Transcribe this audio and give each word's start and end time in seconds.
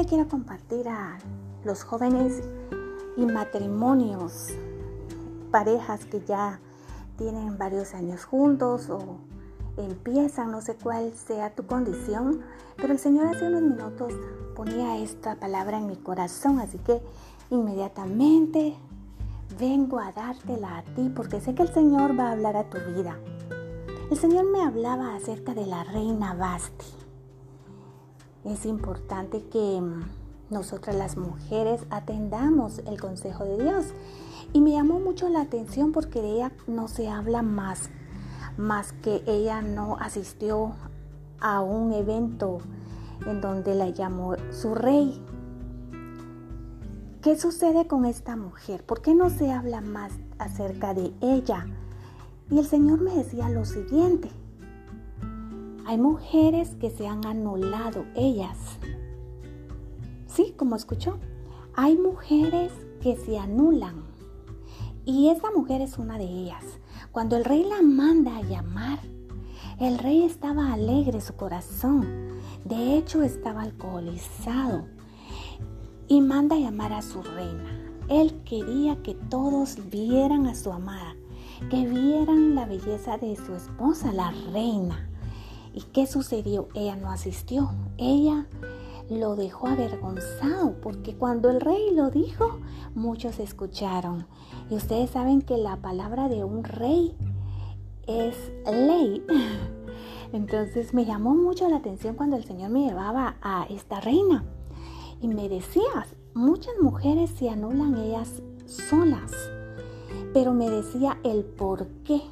le 0.00 0.06
quiero 0.06 0.28
compartir 0.28 0.88
a 0.88 1.18
los 1.62 1.84
jóvenes 1.84 2.40
y 3.18 3.26
matrimonios, 3.26 4.48
parejas 5.50 6.06
que 6.06 6.24
ya 6.24 6.58
tienen 7.18 7.58
varios 7.58 7.92
años 7.92 8.24
juntos 8.24 8.88
o 8.88 9.18
empiezan, 9.76 10.52
no 10.52 10.62
sé 10.62 10.74
cuál 10.74 11.12
sea 11.12 11.54
tu 11.54 11.66
condición, 11.66 12.40
pero 12.78 12.94
el 12.94 12.98
Señor 12.98 13.26
hace 13.26 13.46
unos 13.46 13.60
minutos 13.60 14.14
ponía 14.56 14.96
esta 14.96 15.34
palabra 15.34 15.76
en 15.76 15.88
mi 15.88 15.96
corazón, 15.96 16.60
así 16.60 16.78
que 16.78 17.02
inmediatamente 17.50 18.74
vengo 19.58 19.98
a 19.98 20.12
dártela 20.12 20.78
a 20.78 20.82
ti 20.82 21.12
porque 21.14 21.42
sé 21.42 21.54
que 21.54 21.64
el 21.64 21.74
Señor 21.74 22.18
va 22.18 22.28
a 22.28 22.32
hablar 22.32 22.56
a 22.56 22.70
tu 22.70 22.78
vida. 22.94 23.18
El 24.10 24.16
Señor 24.16 24.50
me 24.50 24.62
hablaba 24.62 25.14
acerca 25.14 25.52
de 25.52 25.66
la 25.66 25.84
reina 25.84 26.32
Basti. 26.32 26.86
Es 28.44 28.64
importante 28.64 29.44
que 29.44 29.82
nosotras 30.48 30.96
las 30.96 31.16
mujeres 31.16 31.82
atendamos 31.90 32.80
el 32.86 33.00
consejo 33.00 33.44
de 33.44 33.62
Dios. 33.62 33.86
Y 34.52 34.60
me 34.60 34.72
llamó 34.72 34.98
mucho 34.98 35.28
la 35.28 35.42
atención 35.42 35.92
porque 35.92 36.22
de 36.22 36.32
ella 36.32 36.52
no 36.66 36.88
se 36.88 37.08
habla 37.08 37.42
más, 37.42 37.90
más 38.56 38.92
que 38.92 39.22
ella 39.26 39.62
no 39.62 39.96
asistió 40.00 40.72
a 41.40 41.60
un 41.60 41.92
evento 41.92 42.58
en 43.26 43.40
donde 43.40 43.74
la 43.74 43.90
llamó 43.90 44.34
su 44.50 44.74
rey. 44.74 45.22
¿Qué 47.22 47.38
sucede 47.38 47.86
con 47.86 48.06
esta 48.06 48.34
mujer? 48.34 48.82
¿Por 48.84 49.02
qué 49.02 49.14
no 49.14 49.28
se 49.28 49.52
habla 49.52 49.82
más 49.82 50.12
acerca 50.38 50.94
de 50.94 51.12
ella? 51.20 51.66
Y 52.50 52.58
el 52.58 52.66
Señor 52.66 53.02
me 53.02 53.14
decía 53.14 53.50
lo 53.50 53.66
siguiente. 53.66 54.30
Hay 55.90 55.98
mujeres 55.98 56.76
que 56.76 56.88
se 56.88 57.08
han 57.08 57.26
anulado 57.26 58.04
ellas. 58.14 58.56
Sí, 60.28 60.54
como 60.56 60.76
escuchó. 60.76 61.18
Hay 61.74 61.98
mujeres 61.98 62.70
que 63.02 63.16
se 63.16 63.36
anulan. 63.36 64.04
Y 65.04 65.30
esta 65.30 65.50
mujer 65.50 65.80
es 65.80 65.98
una 65.98 66.16
de 66.16 66.26
ellas. 66.26 66.62
Cuando 67.10 67.36
el 67.36 67.44
rey 67.44 67.64
la 67.64 67.82
manda 67.82 68.36
a 68.36 68.42
llamar, 68.42 69.00
el 69.80 69.98
rey 69.98 70.22
estaba 70.22 70.72
alegre 70.72 71.20
su 71.20 71.34
corazón. 71.34 72.06
De 72.64 72.96
hecho, 72.96 73.24
estaba 73.24 73.62
alcoholizado. 73.62 74.86
Y 76.06 76.20
manda 76.20 76.54
a 76.54 76.60
llamar 76.60 76.92
a 76.92 77.02
su 77.02 77.20
reina. 77.20 77.82
Él 78.08 78.40
quería 78.44 79.02
que 79.02 79.16
todos 79.16 79.76
vieran 79.90 80.46
a 80.46 80.54
su 80.54 80.70
amada, 80.70 81.16
que 81.68 81.84
vieran 81.84 82.54
la 82.54 82.64
belleza 82.64 83.18
de 83.18 83.34
su 83.34 83.56
esposa, 83.56 84.12
la 84.12 84.30
reina. 84.52 85.09
¿Y 85.72 85.82
qué 85.92 86.06
sucedió? 86.06 86.68
Ella 86.74 86.96
no 86.96 87.10
asistió. 87.10 87.70
Ella 87.98 88.46
lo 89.08 89.34
dejó 89.36 89.66
avergonzado 89.66 90.74
porque 90.80 91.14
cuando 91.16 91.50
el 91.50 91.60
rey 91.60 91.94
lo 91.94 92.10
dijo, 92.10 92.60
muchos 92.94 93.38
escucharon. 93.38 94.26
Y 94.70 94.74
ustedes 94.74 95.10
saben 95.10 95.42
que 95.42 95.56
la 95.56 95.76
palabra 95.76 96.28
de 96.28 96.44
un 96.44 96.64
rey 96.64 97.16
es 98.06 98.36
ley. 98.64 99.24
Entonces 100.32 100.94
me 100.94 101.04
llamó 101.04 101.34
mucho 101.34 101.68
la 101.68 101.76
atención 101.76 102.14
cuando 102.14 102.36
el 102.36 102.44
Señor 102.44 102.70
me 102.70 102.86
llevaba 102.86 103.36
a 103.42 103.66
esta 103.68 104.00
reina 104.00 104.44
y 105.20 105.28
me 105.28 105.48
decía, 105.48 106.06
muchas 106.34 106.74
mujeres 106.80 107.30
se 107.30 107.50
anulan 107.50 107.96
ellas 107.96 108.42
solas, 108.66 109.32
pero 110.32 110.54
me 110.54 110.70
decía 110.70 111.18
el 111.24 111.44
por 111.44 111.88
qué. 112.04 112.22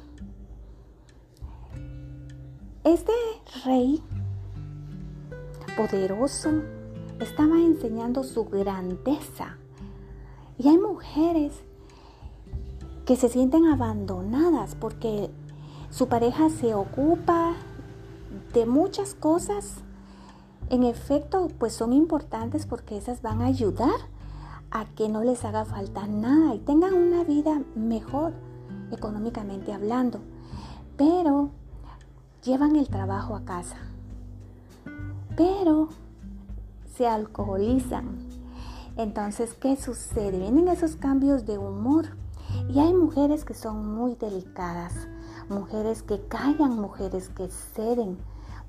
Este 2.89 3.13
rey 3.65 4.01
poderoso 5.77 6.49
estaba 7.19 7.59
enseñando 7.59 8.23
su 8.23 8.45
grandeza. 8.45 9.57
Y 10.57 10.69
hay 10.69 10.79
mujeres 10.79 11.53
que 13.05 13.15
se 13.15 13.29
sienten 13.29 13.67
abandonadas 13.67 14.73
porque 14.73 15.29
su 15.91 16.07
pareja 16.07 16.49
se 16.49 16.73
ocupa 16.73 17.53
de 18.55 18.65
muchas 18.65 19.13
cosas. 19.13 19.75
En 20.71 20.81
efecto, 20.83 21.47
pues 21.59 21.73
son 21.73 21.93
importantes 21.93 22.65
porque 22.65 22.97
esas 22.97 23.21
van 23.21 23.43
a 23.43 23.45
ayudar 23.45 23.99
a 24.71 24.85
que 24.85 25.09
no 25.09 25.23
les 25.23 25.45
haga 25.45 25.63
falta 25.63 26.07
nada 26.07 26.55
y 26.55 26.59
tengan 26.59 26.95
una 26.95 27.23
vida 27.23 27.61
mejor 27.75 28.33
económicamente 28.91 29.73
hablando. 29.73 30.21
Pero 30.97 31.51
llevan 32.43 32.75
el 32.75 32.89
trabajo 32.89 33.35
a 33.35 33.43
casa 33.45 33.77
pero 35.39 35.87
se 36.97 37.07
alcoholizan. 37.07 38.19
Entonces, 38.97 39.53
¿qué 39.53 39.77
sucede? 39.77 40.37
Vienen 40.37 40.67
esos 40.67 40.97
cambios 40.97 41.45
de 41.45 41.57
humor 41.57 42.07
y 42.67 42.79
hay 42.79 42.93
mujeres 42.93 43.45
que 43.45 43.53
son 43.53 43.95
muy 43.95 44.15
delicadas, 44.15 45.07
mujeres 45.47 46.03
que 46.03 46.19
callan, 46.27 46.77
mujeres 46.77 47.29
que 47.29 47.47
ceden 47.47 48.17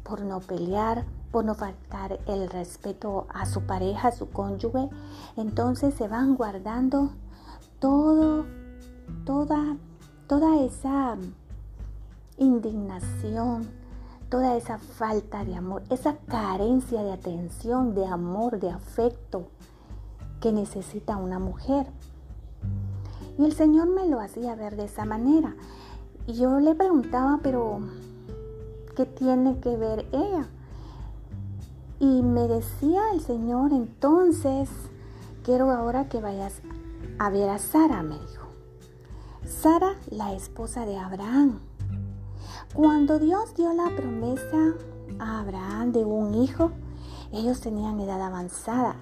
por 0.05 0.21
no 0.21 0.39
pelear, 0.39 1.07
por 1.33 1.45
no 1.45 1.57
faltar 1.57 2.21
el 2.29 2.49
respeto 2.49 3.27
a 3.35 3.47
su 3.47 3.63
pareja, 3.63 4.07
a 4.09 4.13
su 4.13 4.31
cónyuge. 4.31 4.89
Entonces 5.37 5.95
se 5.95 6.07
van 6.07 6.37
guardando 6.37 7.11
todo, 7.81 8.47
toda, 9.25 9.77
toda 10.29 10.61
esa 10.63 11.17
indignación, 12.41 13.69
toda 14.31 14.57
esa 14.57 14.79
falta 14.79 15.45
de 15.45 15.55
amor, 15.55 15.83
esa 15.91 16.17
carencia 16.17 17.03
de 17.03 17.13
atención, 17.13 17.95
de 17.95 18.07
amor, 18.07 18.59
de 18.59 18.71
afecto 18.71 19.49
que 20.41 20.51
necesita 20.51 21.17
una 21.17 21.39
mujer. 21.39 21.87
Y 23.39 23.45
el 23.45 23.53
Señor 23.53 23.89
me 23.89 24.07
lo 24.09 24.21
hacía 24.21 24.55
ver 24.55 24.77
de 24.77 24.85
esa 24.85 25.05
manera. 25.05 25.55
Y 26.27 26.35
yo 26.35 26.61
le 26.61 26.75
preguntaba, 26.75 27.41
pero 27.43 27.81
¿qué 28.97 29.07
tiene 29.07 29.61
que 29.61 29.77
ver 29.77 30.07
ella? 30.13 30.49
Y 31.99 32.23
me 32.23 32.49
decía 32.49 33.03
el 33.13 33.21
Señor, 33.21 33.73
entonces, 33.73 34.71
quiero 35.45 35.71
ahora 35.71 36.09
que 36.09 36.21
vayas 36.21 36.63
a 37.19 37.29
ver 37.29 37.51
a 37.51 37.59
Sara, 37.59 38.03
me 38.03 38.19
dijo. 38.19 38.49
Sara, 39.45 39.97
la 40.11 40.33
esposa 40.33 40.87
de 40.87 40.97
Abraham. 40.97 41.70
Cuando 42.75 43.19
Dios 43.19 43.55
dio 43.55 43.73
la 43.73 43.95
promesa 43.97 44.75
a 45.19 45.41
Abraham 45.41 45.93
de 45.93 46.05
un 46.05 46.35
hijo, 46.35 46.73
ellos 47.33 47.61
tenían 47.61 48.01
edad 48.01 48.23
avanzada, 48.23 48.97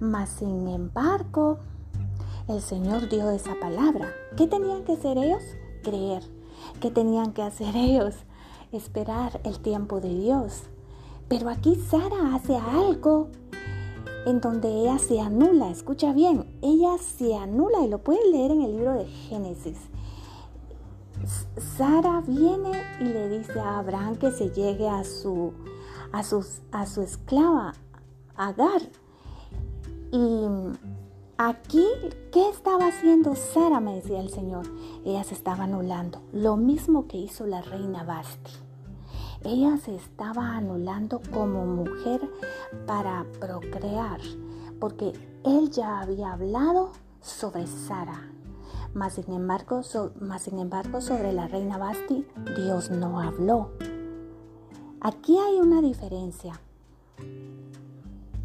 mas 0.00 0.30
sin 0.30 0.68
embargo, 0.68 1.58
el 2.48 2.60
Señor 2.60 3.08
dio 3.08 3.30
esa 3.30 3.54
palabra. 3.60 4.12
¿Qué 4.36 4.46
tenían 4.46 4.84
que 4.84 4.92
hacer 4.92 5.18
ellos? 5.18 5.42
Creer. 5.82 6.22
¿Qué 6.80 6.90
tenían 6.90 7.32
que 7.32 7.42
hacer 7.42 7.74
ellos? 7.76 8.14
Esperar 8.72 9.40
el 9.44 9.60
tiempo 9.60 10.00
de 10.00 10.10
Dios. 10.10 10.64
Pero 11.28 11.48
aquí 11.48 11.74
Sara 11.76 12.34
hace 12.34 12.56
algo 12.56 13.28
en 14.26 14.40
donde 14.40 14.68
ella 14.68 14.98
se 14.98 15.20
anula. 15.20 15.70
Escucha 15.70 16.12
bien, 16.12 16.46
ella 16.62 16.98
se 16.98 17.34
anula 17.34 17.82
y 17.84 17.88
lo 17.88 17.98
pueden 17.98 18.30
leer 18.32 18.50
en 18.50 18.62
el 18.62 18.76
libro 18.76 18.92
de 18.94 19.06
Génesis. 19.06 19.78
Sara 21.76 22.20
viene 22.26 22.82
y 23.00 23.04
le 23.04 23.28
dice 23.28 23.58
a 23.60 23.78
Abraham 23.78 24.16
que 24.16 24.30
se 24.30 24.50
llegue 24.50 24.88
a 24.88 25.04
su, 25.04 25.52
a 26.12 26.22
a 26.72 26.86
su 26.86 27.02
esclava, 27.02 27.72
Agar. 28.36 28.82
Y 30.10 30.46
aquí, 31.38 31.86
¿qué 32.32 32.48
estaba 32.50 32.88
haciendo 32.88 33.34
Sara? 33.34 33.80
Me 33.80 33.96
decía 33.96 34.20
el 34.20 34.30
Señor. 34.30 34.66
Ella 35.04 35.24
se 35.24 35.34
estaba 35.34 35.64
anulando. 35.64 36.20
Lo 36.32 36.56
mismo 36.56 37.06
que 37.06 37.16
hizo 37.16 37.46
la 37.46 37.62
reina 37.62 38.04
Basti. 38.04 38.52
Ella 39.44 39.76
se 39.76 39.94
estaba 39.94 40.56
anulando 40.56 41.20
como 41.32 41.66
mujer 41.66 42.20
para 42.86 43.26
procrear, 43.38 44.20
porque 44.80 45.12
él 45.44 45.70
ya 45.70 46.00
había 46.00 46.32
hablado 46.32 46.92
sobre 47.20 47.66
Sara. 47.66 48.33
Mas 48.94 49.14
sin, 49.14 49.32
embargo, 49.32 49.82
sin 49.82 50.58
embargo, 50.58 51.00
sobre 51.00 51.32
la 51.32 51.48
reina 51.48 51.78
Basti, 51.78 52.26
Dios 52.56 52.90
no 52.90 53.20
habló. 53.20 53.72
Aquí 55.00 55.36
hay 55.36 55.60
una 55.60 55.82
diferencia. 55.82 56.60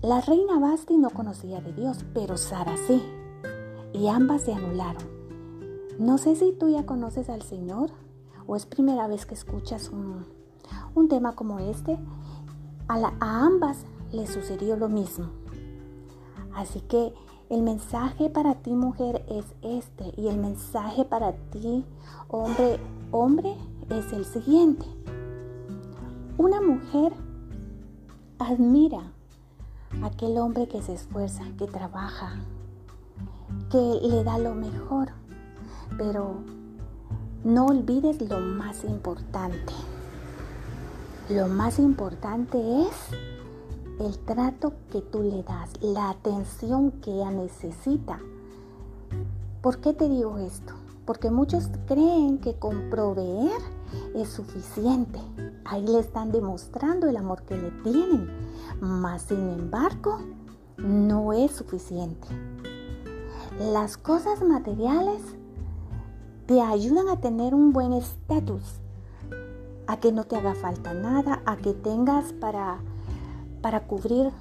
La 0.02 0.22
reina 0.22 0.60
Basti 0.60 0.98
no 0.98 1.12
conocía 1.12 1.62
de 1.62 1.72
Dios, 1.74 2.04
pero 2.14 2.36
Sara 2.36 2.76
sí. 2.88 3.04
Y 3.94 4.08
ambas 4.08 4.44
se 4.44 4.54
anularon. 4.54 5.04
No 6.00 6.18
sé 6.18 6.36
si 6.36 6.52
tú 6.54 6.70
ya 6.70 6.86
conoces 6.86 7.30
al 7.30 7.44
Señor 7.44 7.92
o 8.48 8.56
es 8.56 8.66
primera 8.66 9.08
vez 9.08 9.26
que 9.26 9.36
escuchas 9.36 9.90
un, 9.90 10.26
tema 11.10 11.36
como 11.36 11.60
este. 11.60 11.98
A, 12.88 12.96
a 13.20 13.46
ambas 13.46 13.86
les 14.12 14.32
sucedió 14.32 14.78
lo 14.78 14.90
mismo. 14.90 15.28
Así 16.56 16.82
que 16.82 17.14
el 17.50 17.64
mensaje 17.64 18.30
para 18.30 18.56
ti 18.56 18.72
mujer 18.72 19.26
es 19.28 19.46
este 19.64 20.14
y 20.18 20.28
el 20.28 20.38
mensaje 20.38 21.04
para 21.04 21.34
ti 21.34 21.84
hombre, 22.28 22.80
hombre 23.12 23.56
es 23.90 24.14
el 24.14 24.24
siguiente. 24.24 24.86
Una 26.38 26.62
mujer 26.62 27.12
admira 28.38 29.12
aquel 30.04 30.38
hombre 30.38 30.68
que 30.68 30.82
se 30.82 30.94
esfuerza, 30.94 31.44
que 31.58 31.66
trabaja, 31.66 32.36
que 33.72 34.00
le 34.02 34.24
da 34.24 34.38
lo 34.38 34.54
mejor. 34.54 35.10
Pero 35.98 36.36
no 37.44 37.66
olvides 37.66 38.22
lo 38.22 38.40
más 38.40 38.84
importante. 38.84 39.74
Lo 41.30 41.48
más 41.48 41.80
importante 41.80 42.84
es 42.84 43.39
el 44.00 44.18
trato 44.20 44.74
que 44.92 45.02
tú 45.02 45.22
le 45.22 45.44
das, 45.44 45.72
la 45.82 46.10
atención 46.10 46.92
que 46.92 47.12
ella 47.12 47.32
necesita. 47.32 48.20
¿Por 49.62 49.80
qué 49.80 49.94
te 49.94 50.08
digo 50.08 50.38
esto? 50.38 50.74
Porque 51.06 51.30
muchos 51.30 51.70
creen 51.86 52.38
que 52.38 52.56
con 52.56 52.90
proveer 52.90 53.60
es 54.16 54.30
suficiente. 54.30 55.20
Ahí 55.66 55.86
le 55.86 56.00
están 56.00 56.32
demostrando 56.32 57.10
el 57.10 57.18
amor 57.18 57.42
que 57.44 57.58
le 57.58 57.72
tienen. 57.84 58.30
Mas, 58.80 59.24
sin 59.24 59.50
embargo, 59.50 60.20
no 60.78 61.34
es 61.34 61.52
suficiente. 61.52 62.28
Las 63.60 63.98
cosas 63.98 64.42
materiales 64.42 65.22
te 66.46 66.62
ayudan 66.62 67.10
a 67.10 67.20
tener 67.20 67.54
un 67.54 67.74
buen 67.74 67.92
estatus, 67.92 68.80
a 69.88 70.00
que 70.00 70.12
no 70.12 70.24
te 70.24 70.38
haga 70.38 70.56
falta 70.56 70.94
nada, 70.94 71.42
a 71.46 71.58
que 71.58 71.74
tengas 71.74 72.32
para 72.34 72.80
para 73.62 73.82
cubrir 73.82 74.32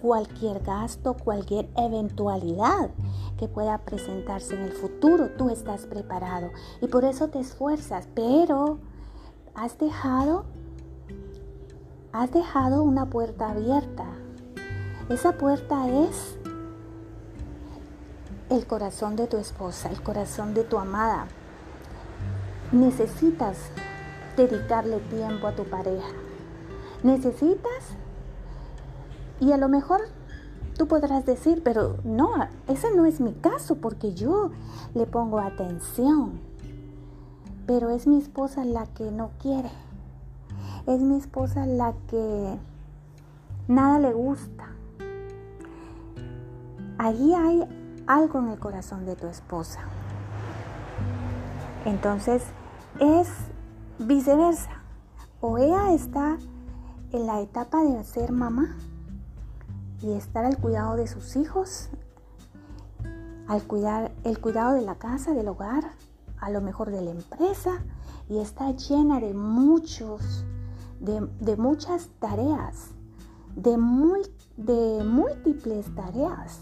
cualquier 0.00 0.62
gasto, 0.62 1.14
cualquier 1.14 1.68
eventualidad 1.76 2.90
que 3.36 3.48
pueda 3.48 3.78
presentarse 3.78 4.54
en 4.54 4.62
el 4.62 4.72
futuro. 4.72 5.30
Tú 5.36 5.50
estás 5.50 5.86
preparado 5.86 6.50
y 6.80 6.86
por 6.86 7.04
eso 7.04 7.28
te 7.28 7.40
esfuerzas, 7.40 8.08
pero 8.14 8.78
has 9.54 9.78
dejado 9.78 10.44
has 12.12 12.32
dejado 12.32 12.82
una 12.82 13.06
puerta 13.10 13.50
abierta. 13.50 14.04
Esa 15.08 15.32
puerta 15.32 15.88
es 15.88 16.38
el 18.50 18.66
corazón 18.66 19.14
de 19.16 19.26
tu 19.26 19.36
esposa, 19.36 19.90
el 19.90 20.02
corazón 20.02 20.54
de 20.54 20.64
tu 20.64 20.78
amada. 20.78 21.26
Necesitas 22.72 23.58
dedicarle 24.36 24.98
tiempo 25.00 25.46
a 25.46 25.52
tu 25.52 25.64
pareja. 25.64 26.08
Necesitas 27.02 27.94
y 29.40 29.52
a 29.52 29.56
lo 29.56 29.68
mejor 29.68 30.00
tú 30.76 30.86
podrás 30.86 31.26
decir, 31.26 31.62
pero 31.62 31.98
no, 32.04 32.30
ese 32.66 32.94
no 32.94 33.04
es 33.04 33.20
mi 33.20 33.32
caso 33.32 33.76
porque 33.76 34.14
yo 34.14 34.50
le 34.94 35.06
pongo 35.06 35.40
atención. 35.40 36.40
Pero 37.66 37.90
es 37.90 38.06
mi 38.06 38.18
esposa 38.18 38.64
la 38.64 38.86
que 38.86 39.10
no 39.10 39.30
quiere. 39.40 39.70
Es 40.86 41.00
mi 41.00 41.18
esposa 41.18 41.66
la 41.66 41.94
que 42.08 42.58
nada 43.66 43.98
le 43.98 44.12
gusta. 44.12 44.68
Allí 46.96 47.34
hay 47.34 47.68
algo 48.06 48.38
en 48.38 48.48
el 48.48 48.58
corazón 48.58 49.04
de 49.04 49.16
tu 49.16 49.26
esposa. 49.26 49.80
Entonces 51.84 52.42
es 53.00 53.28
viceversa. 53.98 54.82
O 55.40 55.58
ella 55.58 55.92
está 55.92 56.38
en 57.12 57.26
la 57.26 57.40
etapa 57.40 57.84
de 57.84 58.02
ser 58.02 58.32
mamá 58.32 58.76
y 60.02 60.12
estar 60.12 60.44
al 60.44 60.58
cuidado 60.58 60.96
de 60.96 61.06
sus 61.06 61.36
hijos, 61.36 61.88
al 63.46 63.62
cuidar 63.64 64.12
el 64.24 64.40
cuidado 64.40 64.74
de 64.74 64.82
la 64.82 64.96
casa, 64.96 65.32
del 65.32 65.48
hogar, 65.48 65.92
a 66.40 66.50
lo 66.50 66.60
mejor 66.60 66.90
de 66.90 67.02
la 67.02 67.10
empresa 67.10 67.82
y 68.28 68.38
está 68.38 68.70
llena 68.72 69.20
de 69.20 69.34
muchos, 69.34 70.44
de, 71.00 71.56
muchas 71.56 72.08
tareas, 72.20 72.90
de, 73.56 73.76
de 74.56 75.04
múltiples 75.04 75.92
tareas, 75.94 76.60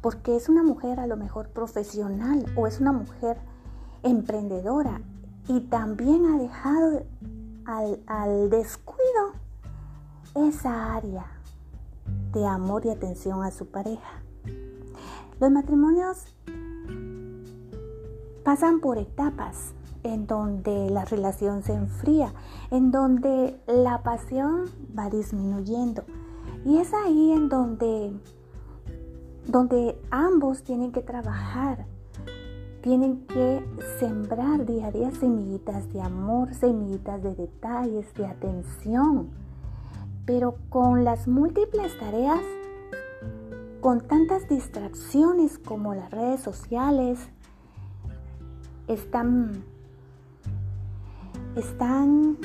porque 0.00 0.36
es 0.36 0.48
una 0.48 0.62
mujer 0.62 1.00
a 1.00 1.06
lo 1.06 1.16
mejor 1.16 1.48
profesional 1.50 2.46
o 2.56 2.66
es 2.66 2.80
una 2.80 2.92
mujer 2.92 3.38
emprendedora 4.02 5.00
y 5.48 5.60
también 5.60 6.26
ha 6.26 6.38
dejado 6.38 7.02
al, 7.66 8.00
al 8.06 8.50
descuido 8.50 9.32
esa 10.34 10.94
área 10.94 11.26
de 12.34 12.46
amor 12.46 12.84
y 12.84 12.90
atención 12.90 13.42
a 13.42 13.50
su 13.50 13.66
pareja. 13.66 14.22
Los 15.40 15.50
matrimonios 15.50 16.26
pasan 18.44 18.80
por 18.80 18.98
etapas 18.98 19.72
en 20.02 20.26
donde 20.26 20.90
la 20.90 21.04
relación 21.04 21.62
se 21.62 21.72
enfría, 21.72 22.34
en 22.70 22.90
donde 22.90 23.58
la 23.66 24.02
pasión 24.02 24.66
va 24.96 25.08
disminuyendo. 25.08 26.04
Y 26.64 26.78
es 26.78 26.92
ahí 26.92 27.32
en 27.32 27.48
donde, 27.48 28.12
donde 29.46 29.98
ambos 30.10 30.62
tienen 30.62 30.92
que 30.92 31.00
trabajar, 31.00 31.86
tienen 32.82 33.26
que 33.26 33.64
sembrar 33.98 34.66
día 34.66 34.88
a 34.88 34.92
día 34.92 35.10
semillitas 35.10 35.90
de 35.92 36.02
amor, 36.02 36.54
semillitas 36.54 37.22
de 37.22 37.34
detalles, 37.34 38.12
de 38.14 38.26
atención 38.26 39.43
pero 40.26 40.56
con 40.70 41.04
las 41.04 41.28
múltiples 41.28 41.98
tareas, 41.98 42.40
con 43.80 44.00
tantas 44.00 44.48
distracciones 44.48 45.58
como 45.58 45.94
las 45.94 46.10
redes 46.10 46.40
sociales, 46.40 47.18
están, 48.88 49.64
están 51.56 52.38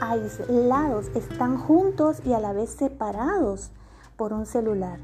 aislados, 0.00 1.08
están 1.14 1.56
juntos 1.56 2.20
y 2.26 2.32
a 2.34 2.40
la 2.40 2.52
vez 2.52 2.70
separados 2.70 3.70
por 4.16 4.32
un 4.34 4.44
celular, 4.44 4.98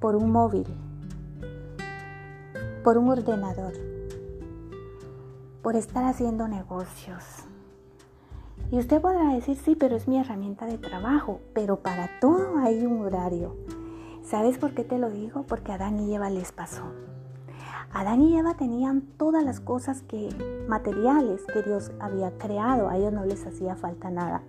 por 0.00 0.16
un 0.16 0.30
móvil, 0.30 0.66
por 2.82 2.96
un 2.96 3.10
ordenador, 3.10 3.74
por 5.62 5.76
estar 5.76 6.04
haciendo 6.04 6.48
negocios 6.48 7.49
y 8.70 8.78
usted 8.78 9.00
podrá 9.00 9.34
decir, 9.34 9.56
sí, 9.56 9.74
pero 9.74 9.96
es 9.96 10.06
mi 10.06 10.18
herramienta 10.18 10.66
de 10.66 10.78
trabajo, 10.78 11.40
pero 11.52 11.80
para 11.80 12.08
todo 12.20 12.58
hay 12.58 12.86
un 12.86 13.02
horario. 13.02 13.56
¿Sabes 14.22 14.58
por 14.58 14.74
qué 14.74 14.84
te 14.84 14.98
lo 14.98 15.10
digo? 15.10 15.42
Porque 15.42 15.72
Adán 15.72 15.98
y 15.98 16.14
Eva 16.14 16.30
les 16.30 16.52
pasó. 16.52 16.84
Adán 17.92 18.20
y 18.20 18.38
Eva 18.38 18.54
tenían 18.54 19.02
todas 19.16 19.44
las 19.44 19.58
cosas 19.58 20.02
que 20.02 20.28
materiales 20.68 21.42
que 21.52 21.62
Dios 21.62 21.90
había 21.98 22.30
creado, 22.38 22.88
a 22.88 22.96
ellos 22.96 23.12
no 23.12 23.24
les 23.24 23.44
hacía 23.44 23.74
falta 23.74 24.10
nada. 24.10 24.42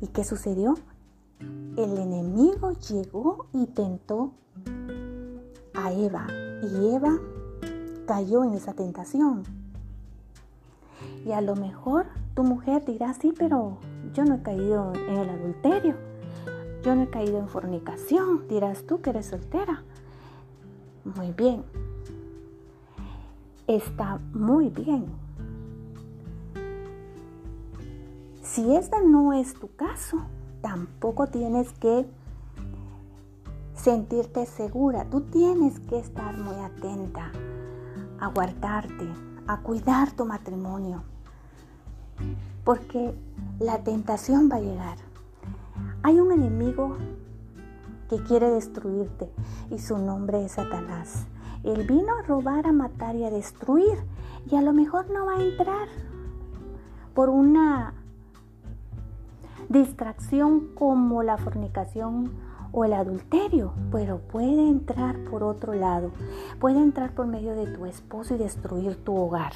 ¿Y 0.00 0.08
qué 0.08 0.24
sucedió? 0.24 0.74
El 1.40 1.98
enemigo 1.98 2.72
llegó 2.72 3.46
y 3.52 3.66
tentó 3.66 4.32
a 5.74 5.92
Eva 5.92 6.26
y 6.62 6.94
Eva 6.94 7.16
cayó 8.06 8.42
en 8.42 8.54
esa 8.54 8.72
tentación. 8.72 9.44
Y 11.26 11.32
a 11.32 11.40
lo 11.40 11.56
mejor 11.56 12.06
tu 12.36 12.44
mujer 12.44 12.84
dirá, 12.84 13.12
sí, 13.12 13.34
pero 13.36 13.78
yo 14.14 14.24
no 14.24 14.36
he 14.36 14.42
caído 14.42 14.92
en 14.94 15.16
el 15.16 15.28
adulterio, 15.28 15.96
yo 16.84 16.94
no 16.94 17.02
he 17.02 17.10
caído 17.10 17.40
en 17.40 17.48
fornicación, 17.48 18.46
dirás 18.46 18.84
tú 18.86 19.00
que 19.00 19.10
eres 19.10 19.26
soltera. 19.26 19.82
Muy 21.04 21.32
bien, 21.32 21.64
está 23.66 24.20
muy 24.32 24.68
bien. 24.68 25.06
Si 28.42 28.76
este 28.76 29.04
no 29.04 29.32
es 29.32 29.52
tu 29.54 29.74
caso, 29.74 30.18
tampoco 30.60 31.26
tienes 31.26 31.72
que 31.72 32.06
sentirte 33.74 34.46
segura. 34.46 35.10
Tú 35.10 35.22
tienes 35.22 35.80
que 35.80 35.98
estar 35.98 36.38
muy 36.38 36.54
atenta 36.64 37.32
a 38.20 38.28
guardarte, 38.28 39.08
a 39.48 39.60
cuidar 39.62 40.12
tu 40.12 40.24
matrimonio 40.24 41.02
porque 42.64 43.14
la 43.58 43.82
tentación 43.84 44.48
va 44.50 44.56
a 44.56 44.60
llegar. 44.60 44.98
Hay 46.02 46.20
un 46.20 46.32
enemigo 46.32 46.96
que 48.08 48.22
quiere 48.22 48.50
destruirte 48.50 49.30
y 49.70 49.78
su 49.78 49.98
nombre 49.98 50.44
es 50.44 50.52
Satanás. 50.52 51.26
Él 51.64 51.86
vino 51.86 52.14
a 52.16 52.22
robar, 52.22 52.66
a 52.66 52.72
matar 52.72 53.16
y 53.16 53.24
a 53.24 53.30
destruir 53.30 53.98
y 54.50 54.56
a 54.56 54.62
lo 54.62 54.72
mejor 54.72 55.10
no 55.10 55.26
va 55.26 55.36
a 55.36 55.42
entrar 55.42 55.88
por 57.14 57.28
una 57.28 57.94
distracción 59.68 60.68
como 60.74 61.22
la 61.22 61.38
fornicación 61.38 62.30
o 62.72 62.84
el 62.84 62.92
adulterio, 62.92 63.72
pero 63.90 64.18
puede 64.18 64.68
entrar 64.68 65.16
por 65.30 65.42
otro 65.42 65.72
lado, 65.72 66.10
puede 66.60 66.80
entrar 66.80 67.12
por 67.12 67.26
medio 67.26 67.54
de 67.54 67.66
tu 67.66 67.86
esposo 67.86 68.34
y 68.34 68.38
destruir 68.38 68.96
tu 69.02 69.16
hogar. 69.16 69.52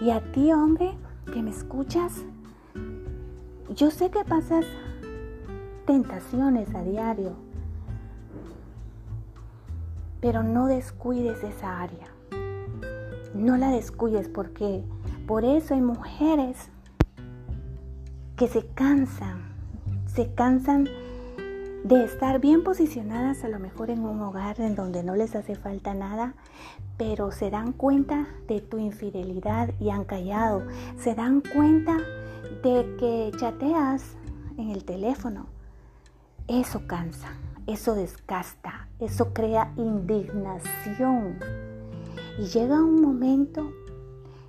Y 0.00 0.10
a 0.10 0.32
ti, 0.32 0.52
hombre, 0.52 0.94
que 1.32 1.42
me 1.42 1.50
escuchas, 1.50 2.24
yo 3.74 3.90
sé 3.90 4.10
que 4.10 4.24
pasas 4.24 4.64
tentaciones 5.86 6.74
a 6.74 6.82
diario, 6.82 7.36
pero 10.20 10.42
no 10.42 10.66
descuides 10.66 11.42
esa 11.44 11.80
área. 11.80 12.06
No 13.34 13.56
la 13.56 13.70
descuides 13.70 14.28
porque 14.28 14.82
por 15.26 15.44
eso 15.44 15.74
hay 15.74 15.82
mujeres 15.82 16.70
que 18.36 18.48
se 18.48 18.66
cansan, 18.66 19.52
se 20.06 20.32
cansan 20.32 20.88
de 21.86 22.04
estar 22.04 22.40
bien 22.40 22.64
posicionadas 22.64 23.44
a 23.44 23.48
lo 23.48 23.60
mejor 23.60 23.90
en 23.90 24.00
un 24.00 24.20
hogar 24.20 24.60
en 24.60 24.74
donde 24.74 25.04
no 25.04 25.14
les 25.14 25.36
hace 25.36 25.54
falta 25.54 25.94
nada, 25.94 26.34
pero 26.96 27.30
se 27.30 27.48
dan 27.48 27.72
cuenta 27.72 28.26
de 28.48 28.60
tu 28.60 28.78
infidelidad 28.78 29.70
y 29.78 29.90
han 29.90 30.02
callado. 30.04 30.66
Se 30.98 31.14
dan 31.14 31.42
cuenta 31.42 31.98
de 32.64 32.96
que 32.98 33.30
chateas 33.38 34.16
en 34.58 34.70
el 34.70 34.84
teléfono. 34.84 35.46
Eso 36.48 36.88
cansa, 36.88 37.28
eso 37.68 37.94
desgasta, 37.94 38.88
eso 38.98 39.32
crea 39.32 39.72
indignación. 39.76 41.38
Y 42.40 42.46
llega 42.46 42.82
un 42.82 43.00
momento 43.00 43.70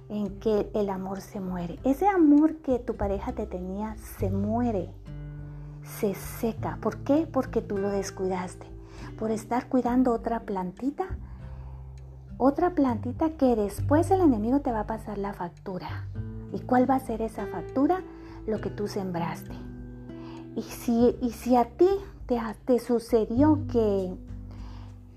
en 0.09 0.39
que 0.39 0.71
el 0.73 0.89
amor 0.89 1.21
se 1.21 1.39
muere. 1.39 1.77
Ese 1.83 2.07
amor 2.07 2.55
que 2.57 2.79
tu 2.79 2.95
pareja 2.95 3.33
te 3.33 3.45
tenía 3.45 3.95
se 4.17 4.31
muere 4.31 4.89
se 5.99 6.13
seca. 6.13 6.77
¿Por 6.81 6.97
qué? 6.99 7.27
Porque 7.31 7.61
tú 7.61 7.77
lo 7.77 7.89
descuidaste. 7.89 8.67
Por 9.17 9.31
estar 9.31 9.67
cuidando 9.67 10.13
otra 10.13 10.41
plantita. 10.41 11.05
Otra 12.37 12.75
plantita 12.75 13.31
que 13.31 13.55
después 13.55 14.11
el 14.11 14.21
enemigo 14.21 14.59
te 14.59 14.71
va 14.71 14.81
a 14.81 14.87
pasar 14.87 15.17
la 15.17 15.33
factura. 15.33 16.07
¿Y 16.53 16.59
cuál 16.59 16.89
va 16.89 16.95
a 16.95 16.99
ser 16.99 17.21
esa 17.21 17.47
factura? 17.47 18.01
Lo 18.45 18.61
que 18.61 18.69
tú 18.69 18.87
sembraste. 18.87 19.55
Y 20.55 20.61
si, 20.61 21.15
y 21.21 21.31
si 21.31 21.55
a 21.55 21.65
ti 21.65 21.89
te, 22.25 22.39
te 22.65 22.79
sucedió 22.79 23.59
que, 23.71 24.15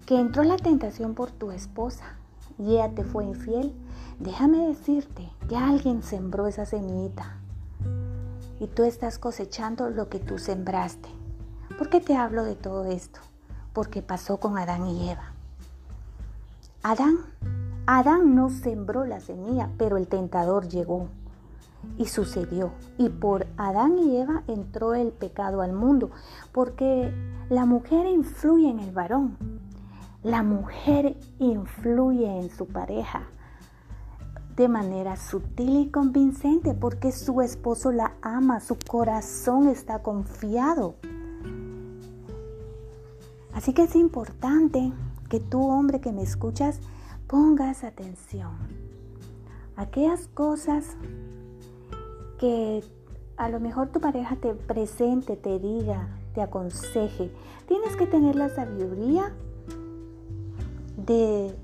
que 0.06 0.18
entró 0.18 0.42
la 0.44 0.56
tentación 0.56 1.14
por 1.14 1.30
tu 1.30 1.50
esposa 1.50 2.16
y 2.58 2.72
ella 2.72 2.90
te 2.94 3.04
fue 3.04 3.25
infiel, 3.25 3.75
déjame 4.18 4.66
decirte 4.66 5.30
que 5.49 5.56
alguien 5.56 6.02
sembró 6.02 6.46
esa 6.46 6.66
semillita 6.66 7.39
y 8.61 8.67
tú 8.67 8.85
estás 8.85 9.19
cosechando 9.19 9.88
lo 9.88 10.09
que 10.09 10.21
tú 10.21 10.38
sembraste. 10.38 11.09
¿Por 11.79 11.88
qué 11.88 12.00
te 12.00 12.14
hablo 12.14 12.45
de 12.45 12.55
todo 12.55 12.85
esto? 12.85 13.21
Porque 13.73 14.02
pasó 14.02 14.37
con 14.37 14.59
Adán 14.59 14.87
y 14.87 15.09
Eva. 15.11 15.33
Adán, 16.83 17.17
Adán 17.87 18.35
no 18.35 18.50
sembró 18.50 19.07
la 19.07 19.21
semilla, 19.21 19.71
pero 19.79 19.97
el 19.97 20.07
tentador 20.07 20.69
llegó 20.69 21.09
y 21.97 22.07
sucedió. 22.07 22.73
Y 22.99 23.09
por 23.09 23.47
Adán 23.57 23.99
y 23.99 24.19
Eva 24.19 24.43
entró 24.47 24.95
el 24.95 25.09
pecado 25.09 25.62
al 25.62 25.73
mundo, 25.73 26.11
porque 26.52 27.12
la 27.49 27.64
mujer 27.64 28.07
influye 28.07 28.69
en 28.69 28.81
el 28.81 28.93
varón. 28.93 29.38
La 30.23 30.43
mujer 30.43 31.17
influye 31.38 32.26
en 32.26 32.50
su 32.50 32.67
pareja 32.67 33.23
de 34.61 34.69
manera 34.69 35.17
sutil 35.17 35.79
y 35.79 35.88
convincente 35.88 36.75
porque 36.75 37.12
su 37.12 37.40
esposo 37.40 37.93
la 37.93 38.12
ama, 38.21 38.61
su 38.61 38.76
corazón 38.76 39.69
está 39.69 40.02
confiado. 40.02 40.97
Así 43.55 43.73
que 43.73 43.85
es 43.85 43.97
importante 43.97 44.93
que 45.31 45.40
tú, 45.40 45.67
hombre 45.67 46.02
que 46.02 46.12
me 46.12 46.21
escuchas, 46.21 46.79
pongas 47.26 47.85
atención. 47.85 48.52
Aquellas 49.76 50.29
cosas 50.29 50.85
que 52.38 52.85
a 53.38 53.49
lo 53.49 53.61
mejor 53.61 53.88
tu 53.88 54.00
pareja 54.00 54.37
te 54.37 54.52
presente, 54.52 55.37
te 55.37 55.59
diga, 55.59 56.07
te 56.35 56.43
aconseje, 56.43 57.33
tienes 57.67 57.97
que 57.97 58.07
tener 58.07 58.37
la 58.37 58.50
sabiduría 58.50 59.33
de 60.99 61.57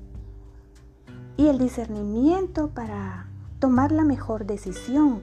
y 1.37 1.49
el 1.49 1.59
discernimiento 1.59 2.69
para 2.69 3.27
tomar 3.59 3.93
la 3.93 4.05
mejor 4.05 4.47
decisión. 4.47 5.23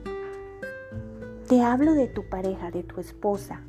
Te 1.48 1.62
hablo 1.62 1.92
de 1.92 2.06
tu 2.06 2.28
pareja, 2.28 2.70
de 2.70 2.82
tu 2.82 3.00
esposa, 3.00 3.60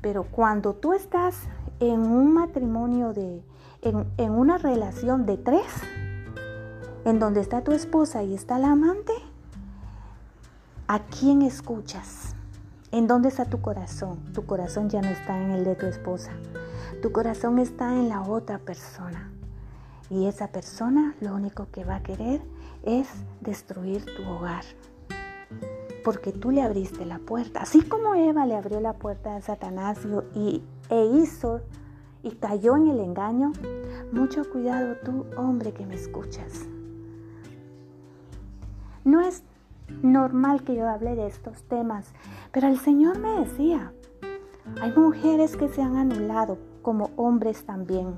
pero 0.00 0.24
cuando 0.24 0.74
tú 0.74 0.92
estás 0.92 1.36
en 1.80 2.00
un 2.00 2.32
matrimonio 2.32 3.12
de, 3.12 3.42
en, 3.82 4.06
en 4.16 4.32
una 4.32 4.58
relación 4.58 5.26
de 5.26 5.36
tres, 5.36 5.66
en 7.04 7.18
donde 7.18 7.40
está 7.40 7.62
tu 7.62 7.72
esposa 7.72 8.22
y 8.22 8.34
está 8.34 8.58
la 8.58 8.72
amante, 8.72 9.12
¿a 10.88 11.00
quién 11.00 11.42
escuchas? 11.42 12.34
¿En 12.90 13.06
dónde 13.06 13.28
está 13.28 13.44
tu 13.44 13.60
corazón? 13.60 14.18
Tu 14.32 14.46
corazón 14.46 14.88
ya 14.88 15.02
no 15.02 15.08
está 15.08 15.42
en 15.42 15.50
el 15.50 15.64
de 15.64 15.74
tu 15.74 15.86
esposa. 15.86 16.30
Tu 17.02 17.12
corazón 17.12 17.58
está 17.58 17.92
en 17.92 18.08
la 18.08 18.22
otra 18.22 18.58
persona. 18.58 19.33
Y 20.14 20.26
esa 20.26 20.46
persona 20.46 21.16
lo 21.20 21.34
único 21.34 21.66
que 21.72 21.82
va 21.82 21.96
a 21.96 22.02
querer 22.04 22.40
es 22.84 23.08
destruir 23.40 24.04
tu 24.04 24.22
hogar. 24.22 24.62
Porque 26.04 26.30
tú 26.30 26.52
le 26.52 26.62
abriste 26.62 27.04
la 27.04 27.18
puerta. 27.18 27.62
Así 27.62 27.82
como 27.82 28.14
Eva 28.14 28.46
le 28.46 28.54
abrió 28.54 28.78
la 28.78 28.92
puerta 28.92 29.34
a 29.34 29.40
Satanás 29.40 29.98
y, 30.32 30.62
e 30.88 31.04
hizo 31.16 31.62
y 32.22 32.30
cayó 32.36 32.76
en 32.76 32.90
el 32.90 33.00
engaño, 33.00 33.52
mucho 34.12 34.48
cuidado 34.48 34.94
tú, 35.04 35.26
hombre 35.36 35.72
que 35.72 35.84
me 35.84 35.96
escuchas. 35.96 36.64
No 39.04 39.20
es 39.20 39.42
normal 40.00 40.62
que 40.62 40.76
yo 40.76 40.88
hable 40.88 41.16
de 41.16 41.26
estos 41.26 41.64
temas, 41.64 42.06
pero 42.52 42.68
el 42.68 42.78
Señor 42.78 43.18
me 43.18 43.40
decía, 43.40 43.92
hay 44.80 44.92
mujeres 44.92 45.56
que 45.56 45.68
se 45.68 45.82
han 45.82 45.96
anulado 45.96 46.56
como 46.82 47.10
hombres 47.16 47.64
también 47.64 48.14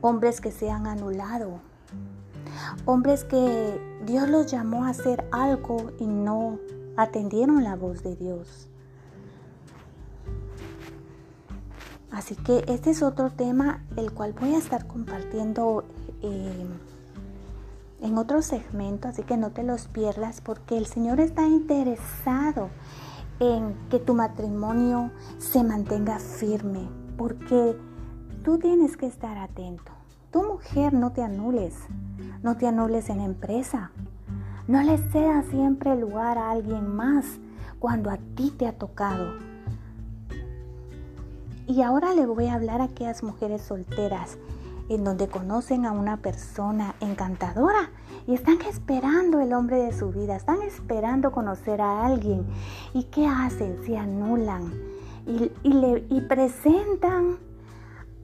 hombres 0.00 0.40
que 0.40 0.50
se 0.50 0.70
han 0.70 0.86
anulado, 0.86 1.60
hombres 2.84 3.24
que 3.24 3.80
Dios 4.04 4.28
los 4.28 4.50
llamó 4.50 4.84
a 4.84 4.90
hacer 4.90 5.28
algo 5.32 5.92
y 5.98 6.06
no 6.06 6.58
atendieron 6.96 7.64
la 7.64 7.76
voz 7.76 8.02
de 8.02 8.16
Dios. 8.16 8.68
Así 12.10 12.34
que 12.36 12.64
este 12.68 12.90
es 12.90 13.02
otro 13.02 13.30
tema 13.30 13.84
el 13.96 14.12
cual 14.12 14.32
voy 14.32 14.54
a 14.54 14.58
estar 14.58 14.86
compartiendo 14.86 15.84
eh, 16.22 16.66
en 18.00 18.18
otro 18.18 18.42
segmento, 18.42 19.08
así 19.08 19.22
que 19.22 19.36
no 19.36 19.50
te 19.50 19.62
los 19.62 19.88
pierdas 19.88 20.40
porque 20.40 20.78
el 20.78 20.86
Señor 20.86 21.20
está 21.20 21.46
interesado 21.46 22.70
en 23.40 23.74
que 23.88 23.98
tu 23.98 24.14
matrimonio 24.14 25.10
se 25.38 25.62
mantenga 25.62 26.18
firme, 26.18 26.88
porque 27.16 27.76
tú 28.48 28.56
tienes 28.56 28.96
que 28.96 29.04
estar 29.04 29.36
atento. 29.36 29.92
Tu 30.30 30.42
mujer 30.42 30.94
no 30.94 31.12
te 31.12 31.22
anules, 31.22 31.74
no 32.42 32.56
te 32.56 32.66
anules 32.66 33.10
en 33.10 33.20
empresa. 33.20 33.90
No 34.66 34.82
le 34.82 34.96
cedas 34.96 35.44
siempre 35.50 35.94
lugar 35.94 36.38
a 36.38 36.52
alguien 36.52 36.88
más 36.96 37.26
cuando 37.78 38.08
a 38.08 38.16
ti 38.16 38.50
te 38.56 38.66
ha 38.66 38.72
tocado. 38.72 39.34
Y 41.66 41.82
ahora 41.82 42.14
le 42.14 42.24
voy 42.24 42.46
a 42.46 42.54
hablar 42.54 42.80
a 42.80 42.84
aquellas 42.84 43.22
mujeres 43.22 43.60
solteras 43.60 44.38
en 44.88 45.04
donde 45.04 45.28
conocen 45.28 45.84
a 45.84 45.92
una 45.92 46.16
persona 46.16 46.94
encantadora 47.00 47.90
y 48.26 48.32
están 48.32 48.62
esperando 48.62 49.40
el 49.40 49.52
hombre 49.52 49.76
de 49.76 49.92
su 49.92 50.10
vida, 50.10 50.36
están 50.36 50.62
esperando 50.62 51.32
conocer 51.32 51.82
a 51.82 52.06
alguien. 52.06 52.46
¿Y 52.94 53.04
qué 53.04 53.26
hacen? 53.26 53.84
Se 53.84 53.98
anulan 53.98 54.72
y, 55.26 55.50
le, 55.70 56.06
y 56.08 56.22
presentan 56.22 57.46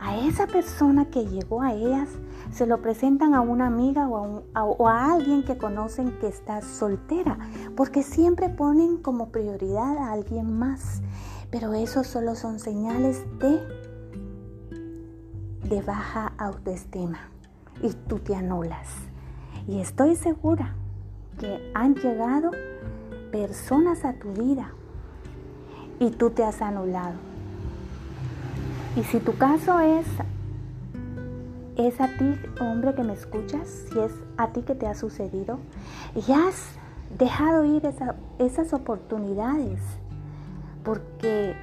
a 0.04 0.18
esa 0.18 0.46
persona 0.46 1.06
que 1.06 1.24
llegó 1.24 1.62
a 1.62 1.72
ellas, 1.72 2.10
se 2.52 2.66
lo 2.66 2.82
presentan 2.82 3.34
a 3.34 3.40
una 3.40 3.66
amiga 3.66 4.06
o 4.06 4.44
a, 4.86 5.12
alguien 5.14 5.44
que 5.44 5.56
conocen 5.56 6.18
que 6.18 6.28
está 6.28 6.60
soltera, 6.60 7.38
porque 7.74 8.02
siempre 8.02 8.50
ponen 8.50 8.98
como 8.98 9.30
prioridad 9.30 9.96
a 9.96 10.12
alguien 10.12 10.58
más. 10.58 11.00
Pero 11.50 11.72
eso 11.72 12.04
solo 12.04 12.34
son 12.34 12.58
señales 12.58 13.24
de, 13.38 13.62
de 15.70 15.80
baja 15.80 16.34
autoestima 16.36 17.20
y 17.82 17.94
tú 18.06 18.18
te 18.18 18.34
anulas. 18.34 18.88
Y 19.66 19.80
estoy 19.80 20.16
segura 20.16 20.74
que 21.38 21.72
han 21.74 21.94
llegado 21.94 22.50
personas 23.32 24.04
a 24.04 24.12
tu 24.12 24.34
vida 24.34 24.70
y 25.98 26.10
tú 26.10 26.28
te 26.28 26.44
has 26.44 26.60
anulado 26.60 27.33
y 28.96 29.02
si 29.04 29.18
tu 29.18 29.36
caso 29.36 29.80
es, 29.80 30.06
es 31.76 32.00
a 32.00 32.08
ti, 32.08 32.34
hombre 32.60 32.94
que 32.94 33.02
me 33.02 33.12
escuchas, 33.12 33.68
si 33.90 33.98
es 33.98 34.12
a 34.36 34.48
ti 34.48 34.62
que 34.62 34.74
te 34.74 34.86
ha 34.86 34.94
sucedido, 34.94 35.58
y 36.14 36.32
has 36.32 36.68
dejado 37.18 37.64
ir 37.64 37.82
esas 38.38 38.72
oportunidades 38.72 39.80
porque 40.84 41.56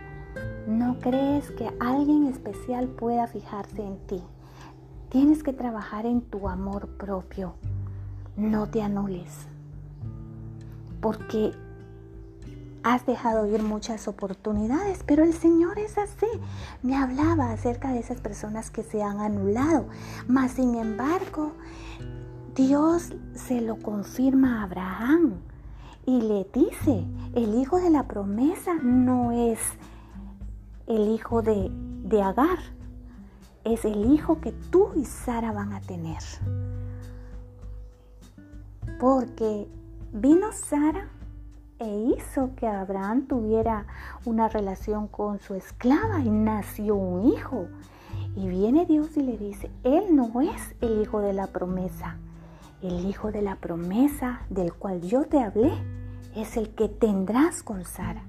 no 0.67 0.97
crees 0.99 1.51
que 1.51 1.71
alguien 1.79 2.25
especial 2.25 2.87
pueda 2.87 3.27
fijarse 3.27 3.85
en 3.85 3.97
ti. 4.07 4.21
Tienes 5.09 5.43
que 5.43 5.53
trabajar 5.53 6.05
en 6.05 6.21
tu 6.21 6.49
amor 6.49 6.87
propio. 6.97 7.53
No 8.35 8.67
te 8.67 8.81
anules. 8.81 9.47
Porque 11.01 11.51
has 12.83 13.05
dejado 13.05 13.45
ir 13.47 13.61
muchas 13.61 14.07
oportunidades, 14.07 15.03
pero 15.05 15.23
el 15.23 15.33
Señor 15.33 15.77
es 15.79 15.97
así. 15.97 16.27
Me 16.81 16.95
hablaba 16.95 17.51
acerca 17.51 17.91
de 17.91 17.99
esas 17.99 18.19
personas 18.21 18.71
que 18.71 18.83
se 18.83 19.03
han 19.03 19.19
anulado, 19.19 19.85
mas 20.27 20.51
sin 20.51 20.75
embargo, 20.75 21.53
Dios 22.55 23.13
se 23.33 23.61
lo 23.61 23.77
confirma 23.77 24.59
a 24.59 24.63
Abraham 24.63 25.35
y 26.05 26.21
le 26.21 26.47
dice, 26.53 27.05
el 27.33 27.55
hijo 27.55 27.79
de 27.79 27.89
la 27.89 28.07
promesa 28.07 28.73
no 28.75 29.31
es 29.31 29.59
el 30.87 31.09
hijo 31.09 31.41
de, 31.41 31.69
de 32.03 32.21
Agar, 32.21 32.59
es 33.63 33.85
el 33.85 34.11
hijo 34.11 34.41
que 34.41 34.51
tú 34.51 34.89
y 34.95 35.05
Sara 35.05 35.51
van 35.51 35.73
a 35.73 35.81
tener. 35.81 36.21
Porque 38.99 39.67
vino 40.11 40.51
Sara 40.51 41.07
e 41.81 42.15
hizo 42.15 42.51
que 42.55 42.67
Abraham 42.67 43.25
tuviera 43.25 43.87
una 44.23 44.47
relación 44.47 45.07
con 45.07 45.39
su 45.39 45.55
esclava 45.55 46.19
y 46.19 46.29
nació 46.29 46.95
un 46.95 47.33
hijo. 47.33 47.65
Y 48.35 48.47
viene 48.47 48.85
Dios 48.85 49.17
y 49.17 49.21
le 49.21 49.35
dice, 49.35 49.71
Él 49.83 50.15
no 50.15 50.41
es 50.41 50.75
el 50.79 51.01
hijo 51.01 51.21
de 51.21 51.33
la 51.33 51.47
promesa. 51.47 52.17
El 52.83 53.05
hijo 53.05 53.31
de 53.31 53.41
la 53.41 53.55
promesa 53.55 54.41
del 54.49 54.73
cual 54.73 55.01
yo 55.01 55.23
te 55.23 55.41
hablé 55.41 55.73
es 56.35 56.55
el 56.55 56.69
que 56.69 56.87
tendrás 56.87 57.63
con 57.63 57.83
Sara. 57.83 58.21